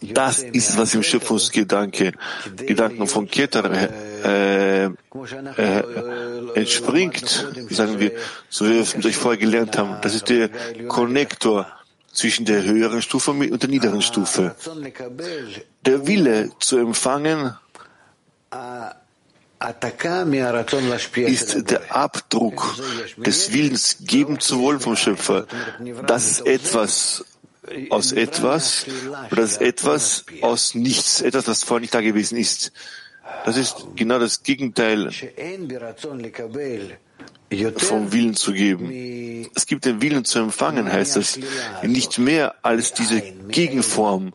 Das 0.00 0.42
ist, 0.42 0.78
was 0.78 0.94
im 0.94 1.02
Schöpfungsgedanke, 1.02 2.12
Gedanken 2.56 3.06
von 3.08 3.26
Keter 3.26 3.64
äh, 4.24 4.84
äh, 4.84 4.90
entspringt, 6.54 7.46
sagen 7.70 7.98
wir, 7.98 8.12
so 8.48 8.66
wie 8.66 8.74
wir 8.74 9.10
es 9.10 9.16
vorher 9.16 9.38
gelernt 9.38 9.76
haben. 9.76 9.96
Das 10.02 10.14
ist 10.14 10.28
der 10.28 10.50
Konnektor 10.86 11.66
zwischen 12.12 12.44
der 12.44 12.62
höheren 12.64 13.02
Stufe 13.02 13.32
und 13.32 13.62
der 13.62 13.70
niederen 13.70 14.02
Stufe. 14.02 14.54
Der 15.84 16.06
Wille 16.06 16.50
zu 16.60 16.78
empfangen 16.78 17.56
ist 21.16 21.70
der 21.70 21.96
Abdruck 21.96 22.76
des 23.16 23.52
Willens 23.52 23.98
geben 24.00 24.38
zu 24.38 24.60
wollen 24.60 24.80
vom 24.80 24.96
Schöpfer. 24.96 25.46
Das 26.06 26.26
ist 26.26 26.46
etwas, 26.46 27.24
aus 27.90 28.12
etwas 28.12 28.86
oder 29.30 29.42
das 29.42 29.58
etwas 29.58 30.24
aus 30.40 30.74
nichts, 30.74 31.20
etwas, 31.20 31.48
was 31.48 31.62
vorher 31.64 31.80
nicht 31.80 31.94
da 31.94 32.00
gewesen 32.00 32.36
ist. 32.38 32.72
Das 33.44 33.56
ist 33.56 33.86
genau 33.94 34.18
das 34.18 34.42
Gegenteil 34.42 35.10
vom 37.76 38.12
Willen 38.12 38.34
zu 38.34 38.52
geben. 38.52 39.48
Es 39.54 39.66
gibt 39.66 39.84
den 39.84 40.02
Willen 40.02 40.24
zu 40.24 40.38
empfangen, 40.38 40.90
heißt 40.90 41.16
das, 41.16 41.38
nicht 41.82 42.18
mehr 42.18 42.54
als 42.62 42.92
diese 42.92 43.22
Gegenform. 43.48 44.34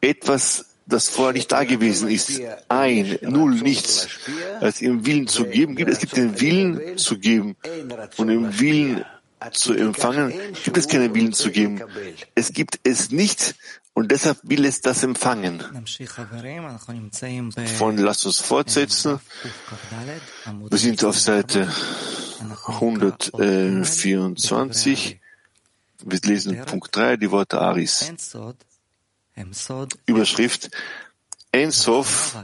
Etwas, 0.00 0.66
das 0.86 1.08
vorher 1.08 1.34
nicht 1.34 1.52
da 1.52 1.64
gewesen 1.64 2.08
ist. 2.08 2.40
Ein, 2.68 3.18
null, 3.22 3.54
nichts. 3.54 4.08
Als 4.60 4.80
im 4.80 5.06
Willen 5.06 5.28
zu 5.28 5.44
geben 5.44 5.76
gibt, 5.76 5.90
es 5.90 6.00
gibt 6.00 6.16
den 6.16 6.40
Willen 6.40 6.98
zu 6.98 7.18
geben. 7.18 7.56
Und 8.16 8.28
im 8.28 8.58
Willen 8.58 9.04
zu 9.50 9.74
empfangen, 9.74 10.32
gibt 10.64 10.76
es 10.76 10.88
keinen 10.88 11.14
Willen 11.14 11.32
zu 11.32 11.50
geben. 11.50 11.80
Es 12.34 12.52
gibt 12.52 12.80
es 12.84 13.10
nicht 13.10 13.54
und 13.94 14.10
deshalb 14.10 14.38
will 14.42 14.64
es 14.64 14.80
das 14.80 15.02
empfangen. 15.02 15.62
Von 17.76 17.98
lasst 17.98 18.24
uns 18.26 18.38
fortsetzen. 18.38 19.20
Wir 20.70 20.78
sind 20.78 21.04
auf 21.04 21.18
Seite 21.18 21.68
124. 22.66 25.20
Wir 26.04 26.20
lesen 26.24 26.64
Punkt 26.64 26.96
3, 26.96 27.16
die 27.16 27.30
Worte 27.30 27.60
Aris. 27.60 28.12
Überschrift 30.06 30.70
Ensof 31.52 32.36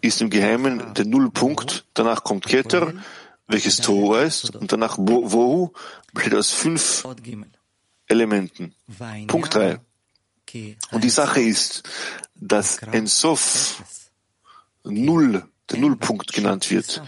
ist 0.00 0.20
im 0.20 0.30
Geheimen 0.30 0.94
der 0.94 1.04
Nullpunkt, 1.06 1.84
danach 1.94 2.24
kommt 2.24 2.46
Keter, 2.46 2.92
welches 3.52 3.76
Torah 3.76 4.22
ist, 4.22 4.56
und 4.56 4.72
danach 4.72 4.98
Wohu 4.98 5.70
besteht 6.12 6.34
aus 6.34 6.50
fünf 6.50 7.06
Elementen. 8.06 8.74
Punkt 9.26 9.54
3. 9.54 9.78
Und 10.90 11.04
die 11.04 11.10
Sache 11.10 11.40
ist, 11.40 11.82
dass 12.34 12.78
Ensof 12.78 13.82
Null, 14.84 15.48
der 15.70 15.78
Nullpunkt 15.78 16.32
genannt 16.32 16.70
wird, 16.70 17.02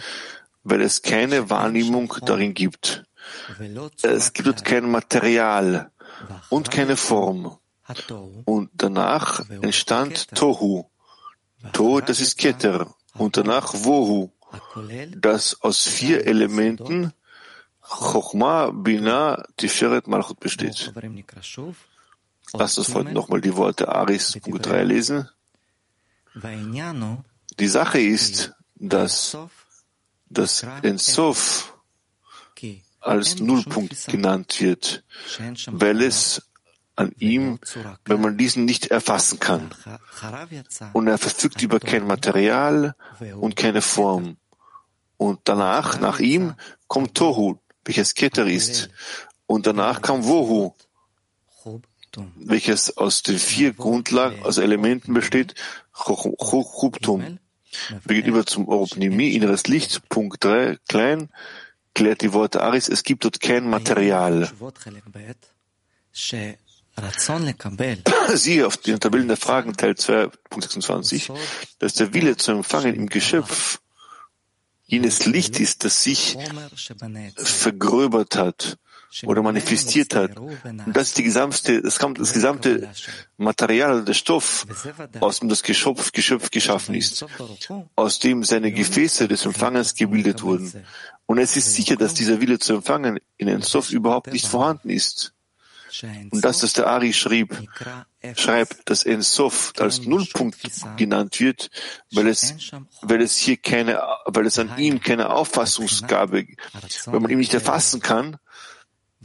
weil 0.62 0.80
es 0.80 1.02
keine 1.02 1.50
Wahrnehmung 1.50 2.14
darin 2.24 2.54
gibt. 2.54 3.04
Es 4.02 4.33
gibt 4.33 4.46
dort 4.46 4.64
kein 4.64 4.90
Material 4.90 5.90
und 6.48 6.70
keine 6.70 6.96
Form. 6.96 7.59
Und 8.44 8.70
danach 8.74 9.44
entstand 9.61 10.28
Tohu. 10.35 10.87
Tohu, 11.72 12.00
das 12.00 12.20
ist 12.20 12.38
Keter. 12.38 12.94
Und 13.14 13.37
danach 13.37 13.74
Wohu 13.74 14.30
das 15.17 15.61
aus 15.62 15.87
vier 15.87 16.27
Elementen 16.27 17.12
Chochma, 17.81 18.71
Bina, 18.71 19.45
Tiferet, 19.57 20.07
Malchut 20.07 20.40
besteht. 20.40 20.93
Lass 22.53 22.79
uns 22.79 22.95
heute 22.95 23.12
nochmal 23.12 23.40
die 23.40 23.57
Worte 23.57 23.88
Aris, 23.88 24.38
Punkt 24.40 24.67
3 24.67 24.85
lesen. 24.85 25.29
Die 27.59 27.69
Sache 27.69 28.01
ist, 28.01 28.53
dass 28.75 29.37
das 30.29 30.62
Ensof 30.83 31.75
als 33.01 33.38
Nullpunkt 33.38 34.07
genannt 34.07 34.61
wird, 34.61 35.05
weil 35.67 36.03
es 36.03 36.43
an 36.97 37.12
ihm, 37.19 37.59
wenn 38.05 38.21
man 38.21 38.38
diesen 38.38 38.64
nicht 38.64 38.87
erfassen 38.87 39.40
kann. 39.40 39.71
Und 40.93 41.09
er 41.09 41.19
verfügt 41.19 41.61
über 41.62 41.81
kein 41.81 42.07
Material 42.07 42.95
und 43.37 43.57
keine 43.57 43.83
Form. 43.83 44.37
Und 45.16 45.40
danach, 45.44 46.00
nach 46.00 46.20
ihm, 46.20 46.55
kommt 46.88 47.14
Tohu, 47.14 47.59
welches 47.85 48.14
Keter 48.14 48.46
ist. 48.46 48.90
Und 49.46 49.66
danach 49.66 50.03
kam 50.03 50.24
Wohu, 50.24 50.72
welches 52.37 52.96
aus 52.96 53.22
den 53.22 53.38
vier 53.38 53.72
Grundlagen, 53.72 54.42
aus 54.42 54.59
Elementen 54.59 55.14
besteht, 55.14 55.55
Chubtum. 55.94 57.38
Wir 58.05 58.22
gehen 58.22 58.27
über 58.27 58.46
zum 58.46 58.68
Oropnimi, 58.68 59.31
inneres 59.31 59.66
Licht, 59.66 60.09
Punkt 60.09 60.44
3, 60.44 60.79
klein, 60.88 61.29
klärt 61.94 62.22
die 62.22 62.33
Worte 62.33 62.62
Aris, 62.62 62.88
es 62.88 63.03
gibt 63.03 63.24
dort 63.24 63.40
kein 63.40 63.68
Material. 63.68 64.50
Siehe 68.35 68.66
auf 68.66 68.77
den 68.77 69.00
Tabellen 69.00 69.27
der 69.27 69.37
Fragen, 69.37 69.77
Teil 69.77 69.96
2, 69.96 70.29
Punkt 70.48 70.62
26, 70.62 71.31
dass 71.81 71.94
der 71.94 72.14
Wille 72.14 72.37
zu 72.37 72.53
empfangen 72.53 72.94
im 72.94 73.09
Geschöpf 73.09 73.81
jenes 74.87 75.27
Licht 75.27 75.61
ist, 75.61 75.85
das 75.85 76.03
sich 76.03 76.37
vergröbert 77.37 78.37
hat 78.37 78.79
oder 79.25 79.42
manifestiert 79.42 80.14
hat. 80.14 80.37
Und 80.37 80.97
das 80.97 81.09
ist 81.09 81.18
die 81.18 81.23
gesamte, 81.23 81.83
das, 81.83 81.99
kommt, 81.99 82.18
das 82.18 82.33
gesamte 82.33 82.90
Material, 83.37 84.05
der 84.05 84.14
Stoff, 84.14 84.66
aus 85.20 85.40
dem 85.40 85.49
das 85.49 85.62
Geschöpf, 85.62 86.12
Geschöpf 86.12 86.51
geschaffen 86.51 86.94
ist, 86.94 87.25
aus 87.94 88.18
dem 88.18 88.42
seine 88.42 88.73
Gefäße 88.73 89.29
des 89.29 89.47
Empfangens 89.47 89.94
gebildet 89.94 90.42
wurden. 90.42 90.85
Und 91.27 91.38
es 91.38 91.57
ist 91.57 91.75
sicher, 91.75 91.97
dass 91.97 92.14
dieser 92.14 92.40
Wille 92.40 92.59
zu 92.59 92.75
empfangen 92.75 93.20
in 93.37 93.49
einem 93.49 93.62
Stoff 93.62 93.90
überhaupt 93.90 94.33
nicht 94.33 94.47
vorhanden 94.47 94.90
ist. 94.90 95.33
Und 96.02 96.44
das, 96.44 96.62
was 96.62 96.72
der 96.72 96.87
Ari 96.87 97.12
schrieb, 97.12 97.57
schreibt, 98.37 98.90
dass 98.90 99.04
Ensof 99.04 99.72
als 99.78 100.02
Nullpunkt 100.02 100.59
genannt 100.96 101.40
wird, 101.40 101.70
weil 102.12 102.26
es, 102.28 102.54
weil 103.02 103.20
es 103.20 103.37
hier 103.37 103.57
keine, 103.57 104.02
weil 104.26 104.46
es 104.46 104.59
an 104.59 104.76
ihm 104.78 105.00
keine 105.00 105.30
Auffassungsgabe, 105.30 106.46
wenn 107.07 107.22
man 107.22 107.30
ihn 107.30 107.38
nicht 107.38 107.54
erfassen 107.54 108.00
kann, 108.00 108.38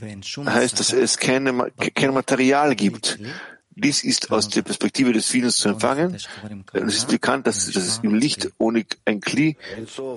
heißt, 0.01 0.79
dass 0.79 0.93
es 0.93 1.17
keine, 1.17 1.71
kein 1.95 2.13
Material 2.13 2.75
gibt. 2.75 3.19
Dies 3.79 4.03
ist 4.03 4.31
aus 4.31 4.49
der 4.49 4.61
Perspektive 4.61 5.13
des 5.13 5.29
Friedens 5.29 5.57
zu 5.57 5.69
empfangen. 5.69 6.17
Es 6.73 6.95
ist 6.95 7.07
bekannt, 7.07 7.47
dass, 7.47 7.71
dass 7.71 7.83
es 7.83 7.99
im 8.03 8.13
Licht 8.15 8.51
ohne 8.57 8.85
ein 9.05 9.21
Kli 9.21 9.55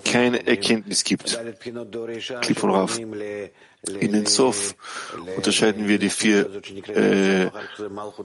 keine 0.05 0.47
Erkenntnis 0.47 1.05
gibt. 1.05 1.39
Kli 2.41 2.55
von 2.55 2.71
Rav. 2.71 2.99
In 3.99 4.13
den 4.13 4.27
Sof 4.27 4.77
unterscheiden 5.37 5.89
wir 5.89 5.99
die 5.99 6.09
vier 6.09 6.49
äh, 6.95 7.51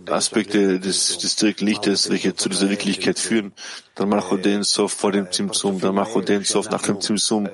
Aspekte 0.05 0.79
des, 0.79 1.17
des 1.17 1.35
direkten 1.35 1.65
Lichtes, 1.65 2.11
welche 2.11 2.35
zu 2.35 2.47
dieser 2.47 2.69
Wirklichkeit 2.69 3.17
führen. 3.17 3.53
Dann 3.95 4.09
Malchoden 4.09 4.61
Sof 4.61 4.93
vor 4.93 5.11
dem 5.11 5.31
Zimzum, 5.31 5.79
dann 5.79 5.95
Malchoden 5.95 6.43
Sof 6.43 6.69
nach 6.69 6.83
dem 6.83 7.01
Zimzum. 7.01 7.49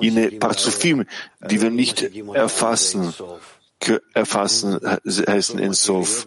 Jene 0.00 0.30
Parzufim, 0.30 1.04
die 1.40 1.60
wir 1.60 1.70
nicht 1.70 2.10
erfassen, 2.32 3.12
erfassen, 4.14 4.78
heißen 5.04 5.58
in 5.58 5.72
Sof. 5.72 6.26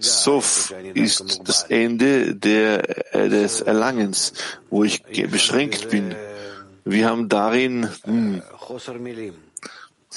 Sof 0.00 0.74
ist 0.94 1.40
das 1.44 1.64
Ende 1.64 2.34
der, 2.34 3.14
äh, 3.14 3.28
des 3.28 3.60
Erlangens, 3.60 4.32
wo 4.70 4.84
ich 4.84 5.02
beschränkt 5.30 5.90
bin. 5.90 6.14
Wir 6.84 7.08
haben 7.08 7.28
darin 7.28 7.88
hm, 8.04 8.36
äh, 8.36 8.42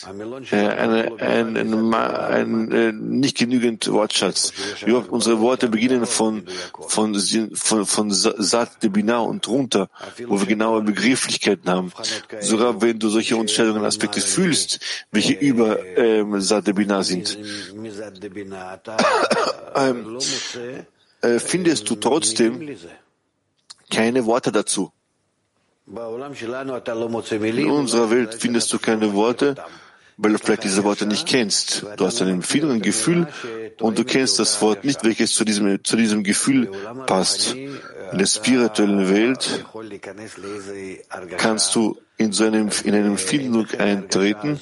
eine, 0.06 1.12
ein, 1.20 1.58
ein, 1.58 1.94
ein, 1.94 2.72
äh, 2.72 2.92
nicht 2.92 3.38
genügend 3.38 3.92
Wortschatz. 3.92 4.54
Unsere 5.10 5.40
Worte 5.40 5.68
beginnen 5.70 6.06
von, 6.06 6.44
von, 6.88 7.16
von, 7.54 7.86
von 7.86 8.12
Sat 8.12 8.84
de 8.84 8.90
Bina 8.90 9.20
und 9.20 9.48
runter, 9.48 9.90
wo 10.28 10.40
wir 10.40 10.48
genaue 10.48 10.82
Begrifflichkeiten 10.82 11.70
haben. 11.70 11.92
Sogar 12.40 12.82
wenn 12.82 13.00
du 13.00 13.10
solche 13.10 13.36
Unterscheidungen, 13.36 13.84
Aspekte 13.86 14.22
fühlst, 14.22 14.80
welche 15.12 15.34
über 15.34 15.86
ähm, 15.98 16.40
Sat 16.42 16.68
de 16.68 16.74
Bina 16.74 17.04
sind, 17.04 17.38
ähm, 19.76 20.18
äh, 21.22 21.40
findest 21.40 21.90
du 21.90 21.96
trotzdem 21.96 22.78
keine 23.90 24.26
Worte 24.26 24.52
dazu. 24.52 24.92
In 25.88 25.98
unserer 27.70 28.10
Welt 28.12 28.36
findest 28.36 28.72
du 28.72 28.80
keine 28.80 29.14
Worte, 29.14 29.56
weil 30.22 30.34
du 30.34 30.38
vielleicht 30.38 30.64
diese 30.64 30.84
Worte 30.84 31.08
nicht 31.08 31.28
kennst. 31.28 31.84
Du 31.98 32.06
hast 32.06 32.22
ein 32.22 32.28
Empfinden, 32.28 32.72
ein 32.72 32.82
Gefühl 32.82 33.28
und 33.80 33.98
du 33.98 34.04
kennst 34.04 34.38
das 34.38 34.62
Wort 34.62 34.84
nicht, 34.84 35.04
welches 35.04 35.34
zu 35.34 35.44
diesem, 35.44 35.84
zu 35.84 35.96
diesem 35.96 36.24
Gefühl 36.24 36.72
passt. 37.08 37.56
In 37.56 38.18
der 38.18 38.28
spirituellen 38.28 39.10
Welt 39.10 39.66
kannst 41.38 41.74
du 41.74 41.98
in 42.18 42.34
so 42.34 42.44
einem, 42.44 42.70
in 42.84 42.94
eine 42.94 43.08
Empfindung 43.08 43.68
eintreten 43.80 44.60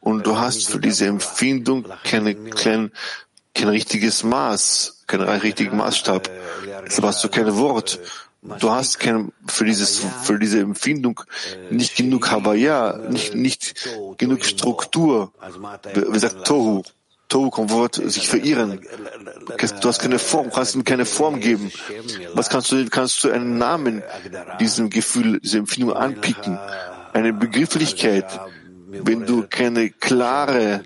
und 0.00 0.26
du 0.26 0.36
hast 0.36 0.68
für 0.68 0.80
diese 0.80 1.06
Empfindung 1.06 1.86
keine, 2.02 2.34
kein, 2.34 2.90
kein 3.54 3.68
richtiges 3.68 4.24
Maß, 4.24 5.04
keinen 5.06 5.28
richtigen 5.28 5.76
Maßstab. 5.76 6.28
Deshalb 6.84 7.06
hast 7.06 7.22
du 7.22 7.28
kein 7.28 7.54
Wort 7.56 8.00
Du 8.42 8.70
hast 8.70 8.98
kein, 8.98 9.32
für 9.46 9.64
dieses, 9.66 10.00
für 10.22 10.38
diese 10.38 10.60
Empfindung 10.60 11.20
nicht 11.70 11.96
genug 11.96 12.30
Havaya, 12.30 12.98
nicht, 13.10 13.34
nicht 13.34 13.88
genug 14.16 14.44
Struktur. 14.44 15.32
Wie 15.94 16.18
sagt 16.18 16.46
Tohu? 16.46 16.82
Tohu 17.28 17.50
kommt 17.50 17.70
Wort, 17.70 17.94
sich 17.94 18.28
verirren. 18.28 18.80
Du 19.80 19.88
hast 19.88 20.00
keine 20.00 20.18
Form, 20.18 20.50
kannst 20.50 20.74
ihm 20.74 20.84
keine 20.84 21.04
Form 21.04 21.38
geben. 21.38 21.70
Was 22.34 22.48
kannst 22.48 22.72
du, 22.72 22.84
kannst 22.88 23.22
du 23.22 23.30
einen 23.30 23.58
Namen 23.58 24.02
diesem 24.58 24.90
Gefühl, 24.90 25.38
dieser 25.40 25.58
Empfindung 25.58 25.92
anpicken? 25.94 26.58
Eine 27.12 27.32
Begrifflichkeit, 27.32 28.26
wenn 28.88 29.26
du 29.26 29.46
keine 29.48 29.90
klare 29.90 30.82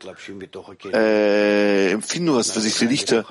äh, 0.93 1.91
Empfindung 1.93 2.37
hast, 2.37 2.57
was 2.57 2.65
sich 2.65 2.79
die 2.79 2.87
Lichter 2.87 3.25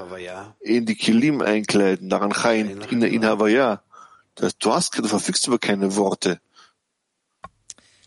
in 0.62 0.86
die 0.86 0.96
Kilim 0.96 1.42
einkleiden, 1.42 2.10
daran 2.10 2.32
rein, 2.32 2.80
in, 2.90 3.04
in 3.04 3.26
Havaya, 3.26 3.84
du 4.36 4.74
hast, 4.74 4.98
du 4.98 5.08
verfügst 5.08 5.48
über 5.48 5.60
keine 5.60 5.96
Worte. 5.96 6.40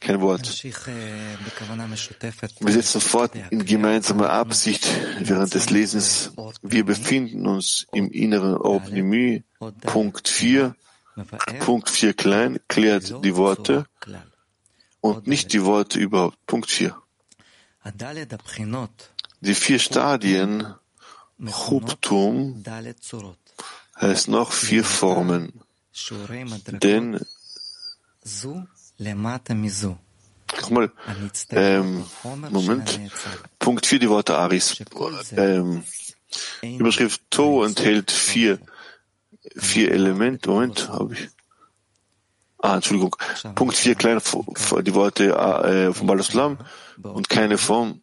Kein 0.00 0.20
Wort. 0.20 0.62
Wir 0.62 2.72
setzen 2.72 3.00
fort 3.00 3.32
in 3.50 3.64
gemeinsamer 3.64 4.30
Absicht 4.30 4.86
während 5.20 5.54
des 5.54 5.70
Lesens. 5.70 6.32
Wir 6.62 6.84
befinden 6.84 7.46
uns 7.46 7.86
im 7.92 8.10
inneren 8.10 8.56
Opnimi. 8.56 9.44
Punkt 9.80 10.28
4. 10.28 10.76
Punkt 11.60 11.88
4 11.88 12.14
klein 12.14 12.58
klärt 12.68 13.24
die 13.24 13.36
Worte 13.36 13.86
und 15.00 15.26
nicht 15.26 15.52
die 15.54 15.64
Worte 15.64 15.98
überhaupt. 15.98 16.44
Punkt 16.46 16.70
4. 16.70 16.94
Die 19.40 19.54
vier 19.54 19.78
Stadien 19.78 20.74
Chubtum 21.44 22.62
heißt 24.00 24.28
noch 24.28 24.52
vier 24.52 24.84
Formen. 24.84 25.60
Denn 26.80 27.20
Nochmal, 30.60 30.92
ähm, 31.50 32.04
Moment. 32.50 33.00
Punkt 33.58 33.86
4, 33.86 33.98
die 33.98 34.08
Worte 34.08 34.36
Aris. 34.36 34.80
Ähm, 35.32 35.84
Überschrift 36.62 37.22
To 37.30 37.64
enthält 37.64 38.10
vier, 38.10 38.58
vier 39.56 39.90
Elemente. 39.90 40.50
Moment, 40.50 40.88
habe 40.88 41.14
ich. 41.14 41.28
Ah, 42.58 42.76
Entschuldigung. 42.76 43.16
Punkt 43.54 43.76
4, 43.76 43.94
kleine, 43.94 44.20
die 44.20 44.94
Worte 44.94 45.34
äh, 45.34 45.92
von 45.92 46.06
Balaslam 46.06 46.58
und 47.02 47.28
keine 47.28 47.58
Form. 47.58 48.02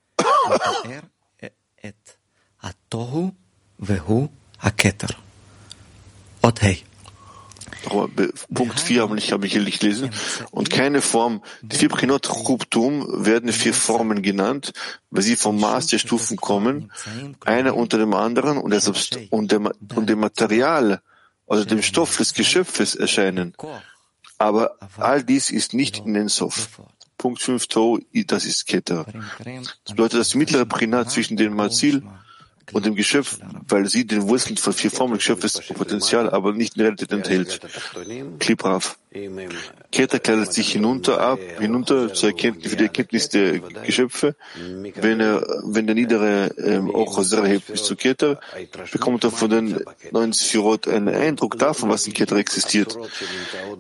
Ot 6.41 6.61
Punkt 7.83 8.79
4 8.79 9.01
habe 9.01 9.17
ich, 9.17 9.31
habe 9.31 9.45
ich 9.45 9.53
hier 9.53 9.61
nicht 9.61 9.83
lesen. 9.83 10.09
Und 10.51 10.69
keine 10.69 11.01
Form. 11.01 11.43
Die 11.61 11.75
vier 11.75 11.89
Prinot 11.89 12.27
Chubtum 12.27 13.25
werden 13.25 13.51
vier 13.51 13.73
Formen 13.73 14.21
genannt, 14.21 14.73
weil 15.11 15.23
sie 15.23 15.35
vom 15.35 15.59
Maß 15.59 15.87
der 15.87 15.99
Stufen 15.99 16.37
kommen, 16.37 16.91
einer 17.45 17.75
unter 17.75 17.97
dem 17.97 18.13
anderen 18.13 18.57
und, 18.57 18.71
der 18.71 18.81
und, 19.29 19.51
dem, 19.51 19.69
und 19.95 20.09
dem 20.09 20.19
Material, 20.19 21.01
also 21.47 21.65
dem 21.65 21.81
Stoff 21.81 22.17
des 22.17 22.33
Geschöpfes 22.33 22.95
erscheinen. 22.95 23.53
Aber 24.37 24.77
all 24.97 25.23
dies 25.23 25.51
ist 25.51 25.73
nicht 25.73 25.99
in 25.99 26.13
den 26.13 26.29
Sof. 26.29 26.81
Punkt 27.17 27.41
5 27.41 27.67
To, 27.67 27.99
das 28.27 28.45
ist 28.45 28.65
Keter. 28.65 29.05
Das 29.85 29.95
bedeutet, 29.95 30.19
das 30.19 30.35
mittlere 30.35 30.65
Prinat 30.65 31.11
zwischen 31.11 31.37
dem 31.37 31.55
Mazil 31.55 32.03
und 32.71 32.85
dem 32.85 32.95
Geschöpf, 32.95 33.39
weil 33.67 33.87
sie 33.87 34.05
den 34.05 34.27
Wurzeln 34.27 34.57
von 34.57 34.73
vier 34.73 34.91
Formen 34.91 35.15
Geschöpfes 35.17 35.61
Potenzial, 35.73 36.29
aber 36.29 36.53
nicht 36.53 36.75
in 36.75 36.81
Realität 36.81 37.11
enthält. 37.11 37.59
Klibrav. 38.39 38.97
Keter 39.91 40.19
kleidet 40.19 40.53
sich 40.53 40.71
hinunter 40.71 41.19
ab, 41.19 41.39
hinunter 41.59 42.13
zur 42.13 42.29
Erkenntnis, 42.29 42.71
für 42.71 42.77
die 42.77 42.85
Erkenntnis 42.85 43.29
der 43.29 43.59
Geschöpfe. 43.59 44.35
Wenn 44.95 45.19
er, 45.19 45.45
wenn 45.63 45.85
der 45.85 45.95
niedere 45.95 46.47
ähm, 46.57 46.89
Ochoser 46.89 47.45
hebt 47.45 47.67
bis 47.67 47.83
zu 47.83 47.95
Keter, 47.95 48.39
bekommt 48.91 49.23
er 49.23 49.31
von 49.31 49.49
den 49.49 49.79
neuen 50.11 50.33
Sphirot 50.33 50.87
einen 50.87 51.09
Eindruck 51.09 51.59
davon, 51.59 51.89
was 51.89 52.07
in 52.07 52.13
Keter 52.13 52.37
existiert. 52.37 52.97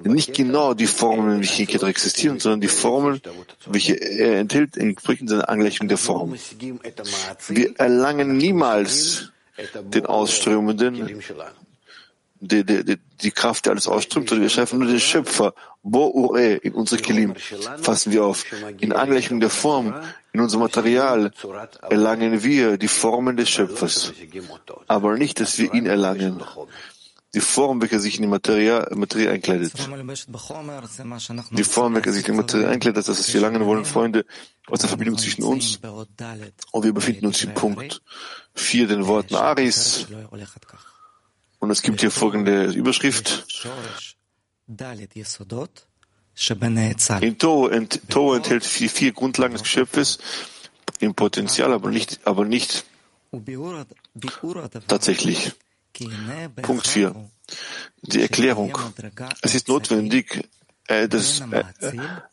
Nicht 0.03 0.33
genau 0.33 0.73
die 0.73 0.87
Formen, 0.87 1.39
welche 1.39 1.63
in 1.63 1.67
Keter 1.67 1.87
existieren, 1.87 2.39
sondern 2.39 2.61
die 2.61 2.67
Formen, 2.67 3.21
welche 3.65 3.95
er 3.95 4.39
enthält, 4.39 4.77
entsprechend 4.77 5.29
seiner 5.29 5.49
Angleichung 5.49 5.87
der 5.87 5.97
Form. 5.97 6.35
Wir 7.47 7.79
erlangen 7.79 8.37
niemals 8.37 9.31
den 9.83 10.05
Ausströmenden 10.05 11.21
die, 12.47 12.65
die, 12.65 12.97
die 13.21 13.31
Kraft, 13.31 13.65
die 13.65 13.69
alles 13.69 13.87
ausströmt, 13.87 14.29
sondern 14.29 14.43
wir 14.43 14.49
schreiben 14.49 14.79
nur 14.79 14.87
den 14.87 14.99
Schöpfer, 14.99 15.53
Bo 15.81 16.09
Ure, 16.09 16.55
in 16.55 16.73
unsere 16.73 17.01
Kilim, 17.01 17.35
fassen 17.81 18.11
wir 18.11 18.23
auf. 18.25 18.45
In 18.79 18.93
Angleichung 18.93 19.39
der 19.39 19.49
Form, 19.49 19.93
in 20.31 20.39
unserem 20.39 20.61
Material 20.61 21.31
erlangen 21.89 22.43
wir 22.43 22.77
die 22.77 22.87
Formen 22.87 23.37
des 23.37 23.49
Schöpfers, 23.49 24.13
aber 24.87 25.17
nicht, 25.17 25.39
dass 25.39 25.57
wir 25.57 25.73
ihn 25.73 25.85
erlangen. 25.85 26.43
Die 27.35 27.41
Form, 27.41 27.81
welche 27.81 27.99
sich 27.99 28.17
in 28.17 28.21
die 28.21 28.27
Materie, 28.27 28.87
Materie 28.93 29.31
einkleidet. 29.31 29.73
Die 31.51 31.63
Form, 31.63 31.95
welche 31.95 32.11
sich 32.11 32.27
in 32.27 32.33
die 32.33 32.37
Materie 32.37 32.67
einkleidet, 32.67 32.97
das 32.97 33.09
ist, 33.09 33.19
was 33.19 33.33
wir 33.33 33.41
erlangen 33.41 33.65
wollen, 33.65 33.85
Freunde, 33.85 34.25
aus 34.67 34.79
der 34.79 34.89
Verbindung 34.89 35.17
zwischen 35.17 35.43
uns. 35.43 35.79
Und 36.71 36.83
wir 36.83 36.93
befinden 36.93 37.25
uns 37.25 37.43
im 37.43 37.55
Punkt 37.55 38.03
4, 38.53 38.87
den 38.87 39.07
Worten 39.07 39.33
Aris, 39.33 40.05
und 41.63 41.71
es 41.71 41.81
gibt 41.81 42.01
hier 42.01 42.11
folgende 42.11 42.65
Überschrift. 42.65 43.47
In 47.21 47.37
Toho, 47.37 47.67
ent, 47.69 48.01
enthält 48.35 48.65
vier, 48.65 48.89
vier 48.89 49.13
Grundlagen 49.13 49.53
des 49.53 49.63
Geschöpfes 49.63 50.19
im 50.99 51.15
Potenzial, 51.15 51.71
aber 51.71 51.89
nicht, 51.89 52.19
aber 52.25 52.43
nicht 52.43 52.83
tatsächlich. 54.89 55.53
Punkt 56.63 56.87
4. 56.87 57.29
Die 58.01 58.21
Erklärung. 58.21 58.77
Es 59.41 59.55
ist 59.55 59.69
notwendig, 59.69 60.49
das, 60.87 61.39
äh, 61.39 61.63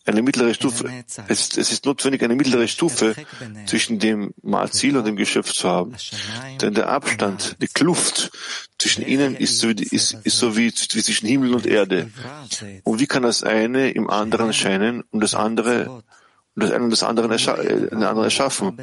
eine 0.04 0.22
mittlere 0.22 0.54
Stufe, 0.54 0.90
es, 1.28 1.56
es 1.56 1.70
ist 1.70 1.84
notwendig, 1.86 2.22
eine 2.22 2.34
mittlere 2.34 2.66
Stufe 2.66 3.14
zwischen 3.66 4.00
dem 4.00 4.34
Marzil 4.42 4.96
und 4.96 5.06
dem 5.06 5.16
Geschöpf 5.16 5.52
zu 5.52 5.68
haben. 5.68 5.94
Denn 6.60 6.74
der 6.74 6.88
Abstand, 6.88 7.56
die 7.62 7.68
Kluft 7.68 8.32
zwischen 8.78 9.06
ihnen 9.06 9.36
ist 9.36 9.58
so, 9.58 9.68
wie, 9.68 9.82
ist, 9.84 10.14
ist 10.24 10.38
so 10.38 10.56
wie, 10.56 10.66
wie 10.66 11.02
zwischen 11.02 11.28
Himmel 11.28 11.54
und 11.54 11.66
Erde. 11.66 12.10
Und 12.82 12.98
wie 12.98 13.06
kann 13.06 13.22
das 13.22 13.44
eine 13.44 13.90
im 13.90 14.10
anderen 14.10 14.52
scheinen 14.52 15.02
und 15.10 15.20
das 15.20 15.34
andere, 15.34 15.88
und 15.88 16.62
das 16.62 16.72
eine 16.72 16.84
und 16.84 16.90
das 16.90 17.04
andere, 17.04 17.30
erscha 17.30 17.56
äh, 17.56 17.88
andere 17.92 18.24
erschaffen? 18.24 18.78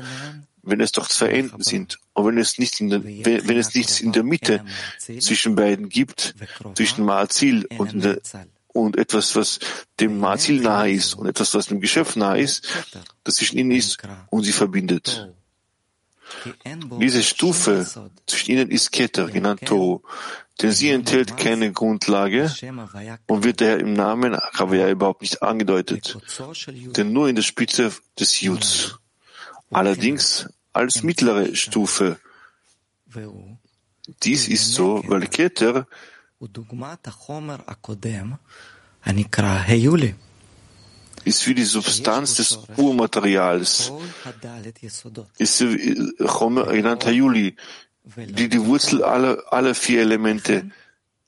wenn 0.69 0.81
es 0.81 0.91
doch 0.91 1.07
zwei 1.07 1.29
Enden 1.29 1.63
sind 1.63 1.97
und 2.11 2.25
wenn 2.25 2.37
es 2.37 2.57
nicht 2.57 2.81
in 2.81 2.89
der, 2.89 3.01
wenn 3.01 3.57
es 3.57 3.73
nichts 3.73 4.01
in 4.01 4.11
der 4.11 4.23
Mitte 4.23 4.65
zwischen 4.99 5.55
beiden 5.55 5.87
gibt, 5.87 6.35
zwischen 6.73 7.05
Maazil 7.05 7.65
und, 7.77 8.03
der, 8.03 8.19
und 8.85 8.97
etwas, 8.97 9.35
was 9.35 9.59
dem 9.99 10.19
Maazil 10.19 10.61
nahe 10.61 10.91
ist 10.91 11.15
und 11.15 11.27
etwas, 11.27 11.53
was 11.53 11.67
dem 11.67 11.81
Geschöpf 11.81 12.15
nahe 12.15 12.39
ist, 12.41 12.67
das 13.23 13.35
zwischen 13.35 13.57
ihnen 13.57 13.71
ist 13.71 13.97
und 14.29 14.43
sie 14.43 14.51
verbindet. 14.51 15.29
Diese 16.99 17.23
Stufe 17.23 17.87
zwischen 18.25 18.51
ihnen 18.51 18.69
ist 18.69 18.91
Keter, 18.91 19.27
genannt 19.27 19.61
To, 19.65 20.03
denn 20.61 20.71
sie 20.71 20.89
enthält 20.89 21.37
keine 21.37 21.71
Grundlage 21.71 22.51
und 23.27 23.43
wird 23.43 23.61
daher 23.61 23.79
im 23.79 23.93
Namen 23.93 24.37
Chavaya 24.53 24.89
überhaupt 24.89 25.21
nicht 25.21 25.41
angedeutet, 25.41 26.17
denn 26.97 27.13
nur 27.13 27.29
in 27.29 27.35
der 27.35 27.43
Spitze 27.43 27.93
des 28.19 28.41
Juds. 28.41 28.99
Allerdings 29.71 30.47
als 30.73 31.03
mittlere 31.03 31.55
Stufe. 31.55 32.19
Dies 34.23 34.47
ist 34.47 34.73
so, 34.73 35.03
weil 35.07 35.27
Keter 35.27 35.87
ist 41.27 41.45
wie 41.47 41.53
die 41.53 41.65
Substanz 41.65 42.35
des 42.35 42.57
Urmaterials, 42.77 43.91
ist 45.37 45.63
Chomer 46.25 46.65
genannt 46.67 47.05
Hayuli, 47.05 47.55
die 48.15 48.47
die 48.47 48.65
Wurzel 48.65 49.03
aller, 49.03 49.43
aller 49.51 49.75
vier 49.75 50.01
Elemente 50.01 50.71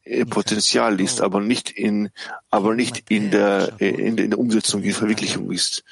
äh, 0.03 0.25
Potenzial 0.25 0.99
ist, 1.01 1.21
aber 1.21 1.41
nicht 1.41 1.69
in, 1.71 2.09
aber 2.49 2.75
nicht 2.75 3.09
in 3.09 3.31
der, 3.31 3.73
in 3.79 4.15
der, 4.15 4.25
in 4.25 4.31
der 4.31 4.39
Umsetzung, 4.39 4.81
in 4.81 4.89
der 4.89 4.95
Verwirklichung 4.95 5.51
ist. 5.51 5.83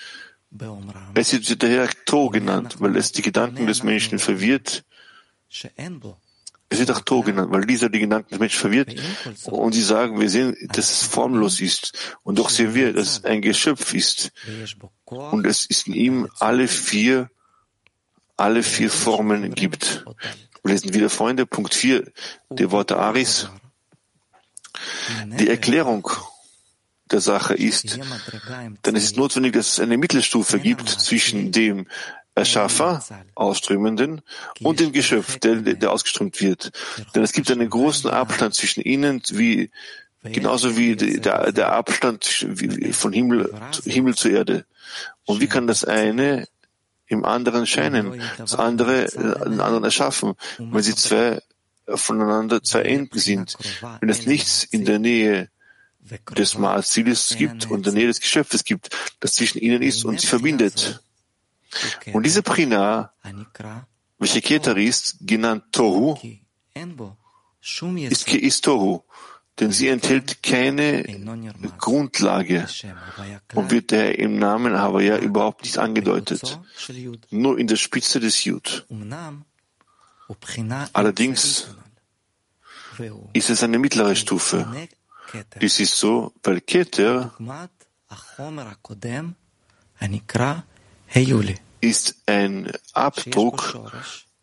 Es 1.14 1.34
wird 1.34 1.62
daher 1.62 1.90
To 2.06 2.30
genannt, 2.30 2.78
weil 2.80 2.96
es 2.96 3.12
die 3.12 3.22
Gedanken 3.22 3.68
des 3.68 3.84
Menschen 3.84 4.18
verwirrt. 4.20 4.86
Es 6.70 6.80
wird 6.80 6.92
auch 6.92 7.00
To 7.02 7.22
genannt, 7.22 7.52
weil 7.52 7.66
dieser 7.66 7.90
die 7.90 8.00
Gedanken 8.00 8.30
des 8.30 8.40
Menschen 8.40 8.60
verwirrt. 8.60 8.96
Und 9.46 9.74
sie 9.74 9.82
sagen, 9.82 10.20
wir 10.20 10.30
sehen, 10.30 10.56
dass 10.70 10.92
es 10.92 11.08
formlos 11.08 11.62
ist. 11.62 11.94
Und 12.24 12.40
doch 12.40 12.50
sehen 12.50 12.76
wir, 12.76 12.94
dass 12.94 13.20
es 13.20 13.24
ein 13.24 13.42
Geschöpf 13.42 13.94
ist. 13.94 14.32
Und 15.06 15.48
es 15.48 15.66
ist 15.66 15.88
in 15.88 15.94
ihm 15.94 16.30
alle 16.40 16.68
vier, 16.68 17.30
alle 18.36 18.64
vier 18.64 18.90
Formen 18.90 19.54
gibt. 19.56 20.04
Wir 20.64 20.74
lesen 20.74 20.94
wieder, 20.94 21.10
Freunde, 21.10 21.46
Punkt 21.46 21.74
4, 21.74 22.12
die 22.50 22.72
Worte 22.72 22.98
Aris. 22.98 23.50
Die 25.40 25.48
Erklärung 25.48 26.10
der 27.10 27.22
Sache 27.22 27.54
ist, 27.54 27.98
dann 28.82 28.96
ist 28.96 29.04
es 29.04 29.16
notwendig, 29.16 29.54
dass 29.54 29.70
es 29.70 29.80
eine 29.80 29.98
Mittelstufe 29.98 30.60
gibt 30.60 30.90
zwischen 30.90 31.54
dem 31.54 31.88
Erschaffer, 32.38 33.04
Ausströmenden, 33.36 34.22
und 34.62 34.80
dem 34.80 34.92
Geschöpf, 34.92 35.40
der, 35.40 35.56
der 35.56 35.92
ausgeströmt 35.92 36.40
wird. 36.42 36.72
Denn 37.16 37.24
es 37.24 37.34
gibt 37.34 37.50
einen 37.52 37.70
großen 37.70 38.10
Abstand 38.10 38.54
zwischen 38.54 38.82
ihnen, 38.82 39.22
wie, 39.32 39.72
genauso 40.24 40.78
wie 40.78 40.96
der, 40.96 41.52
der 41.52 41.74
Abstand 41.74 42.26
von 42.92 43.12
Himmel, 43.12 43.54
Himmel 43.86 44.16
zur 44.16 44.32
Erde. 44.32 44.66
Und 45.26 45.42
wie 45.42 45.48
kann 45.48 45.68
das 45.68 45.84
eine 45.84 46.48
im 47.08 47.26
anderen 47.26 47.66
scheinen, 47.66 48.22
das 48.38 48.56
andere 48.56 49.08
den 49.08 49.62
anderen 49.62 49.84
erschaffen, 49.84 50.34
wenn 50.58 50.84
sie 50.84 50.96
zwei 50.96 51.42
voneinander 51.88 52.62
zwei 52.62 52.82
Enden 52.82 53.18
sind, 53.18 53.58
wenn 54.02 54.10
es 54.10 54.26
nichts 54.26 54.64
in 54.64 54.86
der 54.86 55.00
Nähe 55.00 55.50
des 56.38 56.58
Maßzieles 56.58 57.36
gibt 57.38 57.70
und 57.70 57.86
der 57.86 57.94
Nähe 57.94 58.08
des 58.08 58.20
Geschöpfes 58.20 58.64
gibt, 58.64 58.90
das 59.20 59.34
zwischen 59.34 59.60
ihnen 59.60 59.82
ist 59.82 60.06
und 60.06 60.20
sie 60.20 60.28
verbindet. 60.28 61.02
Und 62.14 62.26
diese 62.26 62.42
Prina, 62.42 63.12
welche 64.18 64.42
Keter 64.42 64.78
ist, 64.78 65.18
genannt 65.22 65.66
Tohu, 65.72 66.18
ist, 68.10 68.28
ist 68.34 68.64
Tohu, 68.64 69.04
denn 69.60 69.72
sie 69.72 69.88
enthält 69.88 70.42
keine 70.42 71.04
Grundlage. 71.78 72.68
Und 73.54 73.72
wird 73.72 73.92
daher 73.92 74.18
im 74.20 74.40
Namen 74.40 74.78
Havaya 74.78 75.18
überhaupt 75.18 75.64
nicht 75.64 75.78
angedeutet, 75.78 76.60
nur 77.30 77.60
in 77.60 77.68
der 77.68 77.76
Spitze 77.76 78.20
des 78.20 78.44
Jud. 78.44 78.86
Allerdings 80.94 81.68
ist 83.34 83.50
es 83.50 83.64
eine 83.64 83.80
mittlere 83.80 84.16
Stufe, 84.16 84.88
dies 85.62 85.80
ist 85.80 85.98
so, 85.98 86.34
weil 86.44 86.62
Keter 86.62 87.34
ist 91.82 92.16
ein 92.26 92.72
Abdruck 92.94 93.80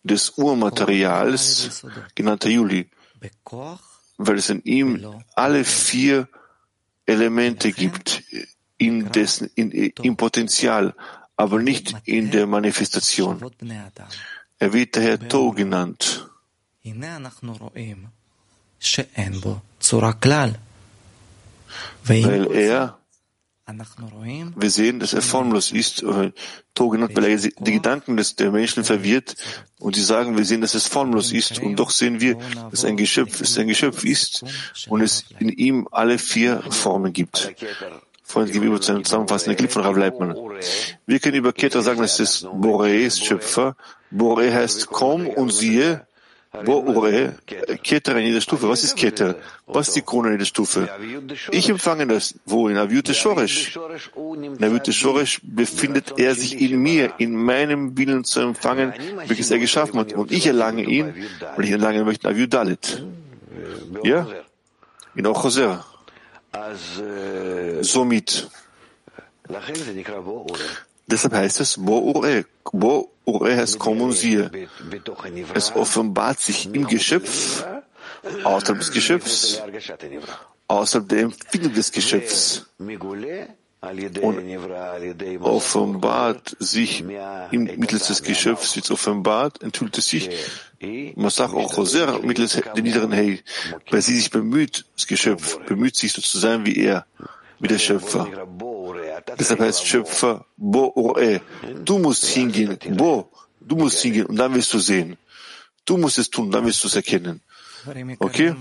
des 0.03 0.31
Urmaterials, 0.37 1.85
genannter 2.15 2.51
Juli, 2.51 2.89
weil 4.19 4.39
es 4.39 4.51
in 4.51 4.63
ihm 4.63 5.23
alle 5.35 5.65
vier 5.65 6.29
Elemente 7.07 7.73
gibt, 7.73 8.23
in 8.79 9.11
dessen, 9.13 9.51
in, 9.55 9.71
im 9.71 10.17
Potenzial, 10.17 10.95
aber 11.37 11.59
nicht 11.61 11.95
in 12.05 12.31
der 12.31 12.47
Manifestation. 12.47 13.41
Er 14.59 14.73
wird 14.73 14.97
daher 14.97 15.19
To 15.29 15.51
genannt. 15.53 16.29
Weil 22.05 22.47
er, 22.53 22.99
wir 23.67 24.71
sehen, 24.71 25.01
dass 25.01 25.15
er 25.15 25.23
formlos 25.23 25.73
ist, 25.73 26.05
weil 26.05 26.35
er 26.77 27.37
die 27.39 27.73
Gedanken 27.73 28.17
des, 28.17 28.37
der 28.37 28.51
Menschen 28.51 28.85
verwirrt 28.85 29.37
und 29.79 29.97
sie 29.97 30.03
sagen, 30.03 30.37
wir 30.37 30.45
sehen, 30.45 30.61
dass 30.61 30.75
es 30.75 30.87
formlos 30.87 31.33
ist 31.33 31.61
und 31.61 31.77
doch 31.77 31.91
sehen 31.91 32.21
wir, 32.21 32.37
dass 32.71 32.85
ein 32.85 32.97
Geschöpf, 32.97 33.41
es 33.41 33.57
ein 33.57 33.69
Geschöpf 33.69 34.05
ist 34.05 34.45
und 34.89 35.01
es 35.01 35.25
in 35.39 35.49
ihm 35.49 35.89
alle 35.91 36.19
vier 36.19 36.63
Formen 36.71 37.13
gibt. 37.13 37.55
Freunde 38.23 38.53
gegenüber 38.53 38.81
zu 38.81 38.93
einem 38.93 39.05
zusammenfassenden 39.05 39.57
Clip 39.57 39.71
von 39.71 39.83
Rav 39.83 39.97
Leitmann. 39.97 40.35
Wir 41.07 41.21
können 41.21 41.37
über 41.37 41.53
Keter 41.53 41.83
sagen, 41.83 42.01
dass 42.01 42.21
es 42.21 42.45
Boré 42.45 43.11
Schöpfer. 43.11 43.77
Boré 44.11 44.53
heißt 44.53 44.87
komm 44.89 45.27
und 45.27 45.53
siehe, 45.53 46.07
wo 46.65 46.79
Ure, 46.81 47.35
Keter 47.83 48.17
in 48.17 48.27
jeder 48.27 48.41
Stufe. 48.41 48.69
Was 48.69 48.85
ist 48.85 48.97
Keter? 48.97 49.37
Was 49.67 49.89
ist 49.89 49.97
die 49.97 50.03
Krone 50.03 50.29
in 50.29 50.35
jeder 50.35 50.45
Stufe? 50.45 50.89
Ich 51.51 51.69
empfange 51.69 52.07
das. 52.07 52.35
Wo? 52.47 52.69
In 52.69 52.77
Avyute 52.77 53.15
Shoresh. 53.15 53.79
In 54.17 54.63
Avyute 54.63 54.93
Shoresh 54.93 55.41
befindet 55.43 56.19
er 56.19 56.35
sich 56.35 56.61
in 56.61 56.79
mir, 56.79 57.15
in 57.19 57.35
meinem 57.35 57.97
Willen 57.99 58.25
zu 58.25 58.41
empfangen, 58.41 58.93
welches 59.27 59.51
er 59.51 59.59
geschaffen 59.59 59.99
hat. 59.99 60.13
Und 60.13 60.31
ich 60.31 60.47
erlange 60.47 60.85
ihn, 60.85 61.15
weil 61.57 61.65
ich 61.65 61.71
erlangen 61.71 62.05
möchte, 62.05 62.29
Avyut 62.29 62.53
Dalit. 62.53 63.05
Ja? 64.03 64.27
In 65.15 65.27
Ochoser. 65.27 65.85
Somit. 67.81 68.49
Deshalb 71.07 71.35
heißt 71.35 71.61
es 71.61 71.77
Bo 71.77 71.99
Ure. 71.99 72.45
Bo 72.73 73.14
Ure 73.27 73.57
heißt 73.57 73.79
komm 73.79 74.01
und 74.03 74.13
siehe. 74.13 74.51
Es 75.55 75.75
offenbart 75.75 76.41
sich 76.41 76.67
im 76.67 76.87
Geschöpf, 76.87 77.65
außerhalb 78.45 78.79
des 78.79 78.93
Geschöpfs, 78.93 79.63
außerhalb 80.69 81.09
der 81.09 81.21
Empfindung 81.21 81.73
des 81.73 81.93
Geschöpfs 81.93 82.67
und 84.21 84.39
offenbart 85.43 86.57
sich 86.59 87.05
im 87.51 87.65
mittels 87.65 88.07
des 88.07 88.23
Geschöpfs, 88.23 88.77
wird 88.77 88.91
offenbart, 88.91 89.63
enthüllt 89.63 89.99
es 89.99 90.09
sich, 90.09 90.31
man 91.17 91.31
sagt 91.31 91.55
auch 91.55 91.77
Hosea 91.77 92.19
mittels 92.23 92.61
der 92.75 92.83
niederen 92.83 93.13
Hey, 93.13 93.43
weil 93.91 94.03
sie 94.03 94.17
sich 94.17 94.31
bemüht, 94.31 94.85
das 94.95 95.07
Geschöpf 95.07 95.59
bemüht 95.67 95.97
sich 95.97 96.13
so 96.13 96.23
zu 96.23 96.39
sein 96.39 96.65
wie 96.67 96.77
er, 96.77 97.07
wie 97.59 97.69
der 97.69 97.79
Schöpfer. 97.79 98.29
Deshalb 99.39 99.61
heißt 99.61 99.87
Schöpfer 99.87 100.47
Bo 100.57 100.87
Roe. 100.87 101.41
Du 101.85 101.99
musst 101.99 102.27
hingehen. 102.27 102.79
Bo, 102.97 103.31
du 103.61 103.77
musst 103.77 104.01
hingehen 104.01 104.27
und 104.27 104.37
dann 104.37 104.55
wirst 104.55 104.73
du 104.73 104.79
sehen. 104.79 105.17
Du 105.85 105.97
musst 105.97 106.19
es 106.19 106.31
tun, 106.31 106.51
dann 106.51 106.65
wirst 106.65 106.83
du 106.85 106.89
es 106.89 106.97
erkennen. 106.97 107.41
Okay? 108.19 108.55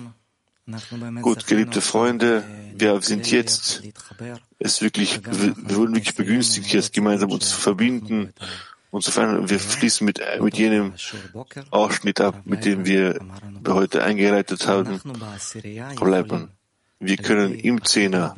Gut, 1.22 1.46
geliebte 1.48 1.82
Freunde, 1.82 2.44
wir 2.76 3.02
sind 3.02 3.30
jetzt, 3.30 3.84
es 4.60 4.82
wirklich, 4.82 5.20
wir 5.26 5.76
wurden 5.76 5.94
wirklich 5.94 6.16
begünstigt, 6.16 6.72
jetzt 6.72 6.94
gemeinsam 6.94 7.32
uns 7.32 7.50
zu 7.50 7.58
verbinden 7.58 8.34
und 8.90 9.04
verändern. 9.04 9.50
Wir 9.50 9.60
fließen 9.60 10.06
mit, 10.06 10.22
mit 10.40 10.58
jenem 10.58 10.94
Ausschnitt 11.70 12.22
ab, 12.22 12.42
mit 12.46 12.64
dem 12.64 12.86
wir 12.86 13.20
heute 13.68 14.04
eingeleitet 14.04 14.68
haben. 14.68 15.02
Leibmann. 16.00 16.52
Wir 17.04 17.18
können 17.18 17.56
im 17.56 17.84
Zehner 17.84 18.36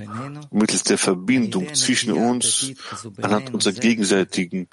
mittels 0.52 0.84
der 0.84 0.98
Verbindung 0.98 1.74
zwischen 1.76 2.14
uns 2.14 2.74
anhand 3.22 3.54
unserer 3.54 3.74
gegenseitigen 3.74 4.68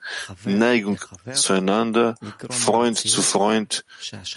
Neigung 0.44 0.98
zueinander, 1.33 2.16
Freund 2.50 2.98
zu 2.98 3.22
Freund, 3.22 3.85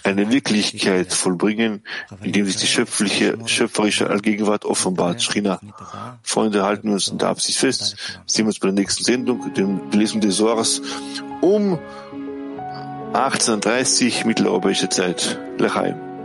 eine 0.04 0.30
Wirklichkeit 0.30 1.12
vollbringen, 1.12 1.82
indem 2.22 2.46
sich 2.46 2.56
die 2.56 2.66
schöpfliche, 2.66 3.38
schöpferische 3.46 4.10
Allgegenwart 4.10 4.64
offenbart. 4.64 5.22
Schrina. 5.22 5.60
Freunde 6.22 6.64
halten 6.64 6.90
uns 6.90 7.08
in 7.08 7.18
der 7.18 7.28
Absicht 7.28 7.58
fest. 7.58 7.96
Sehen 8.26 8.44
wir 8.44 8.48
uns 8.48 8.58
bei 8.58 8.68
der 8.68 8.74
nächsten 8.74 9.04
Sendung, 9.04 9.52
dem 9.54 9.90
Lesung 9.90 10.20
des 10.20 10.36
Soares, 10.36 10.82
um 11.40 11.78
18.30 13.12 14.26
mitteleuropäische 14.26 14.88
Zeit. 14.88 15.38
Lechaim. 15.58 16.15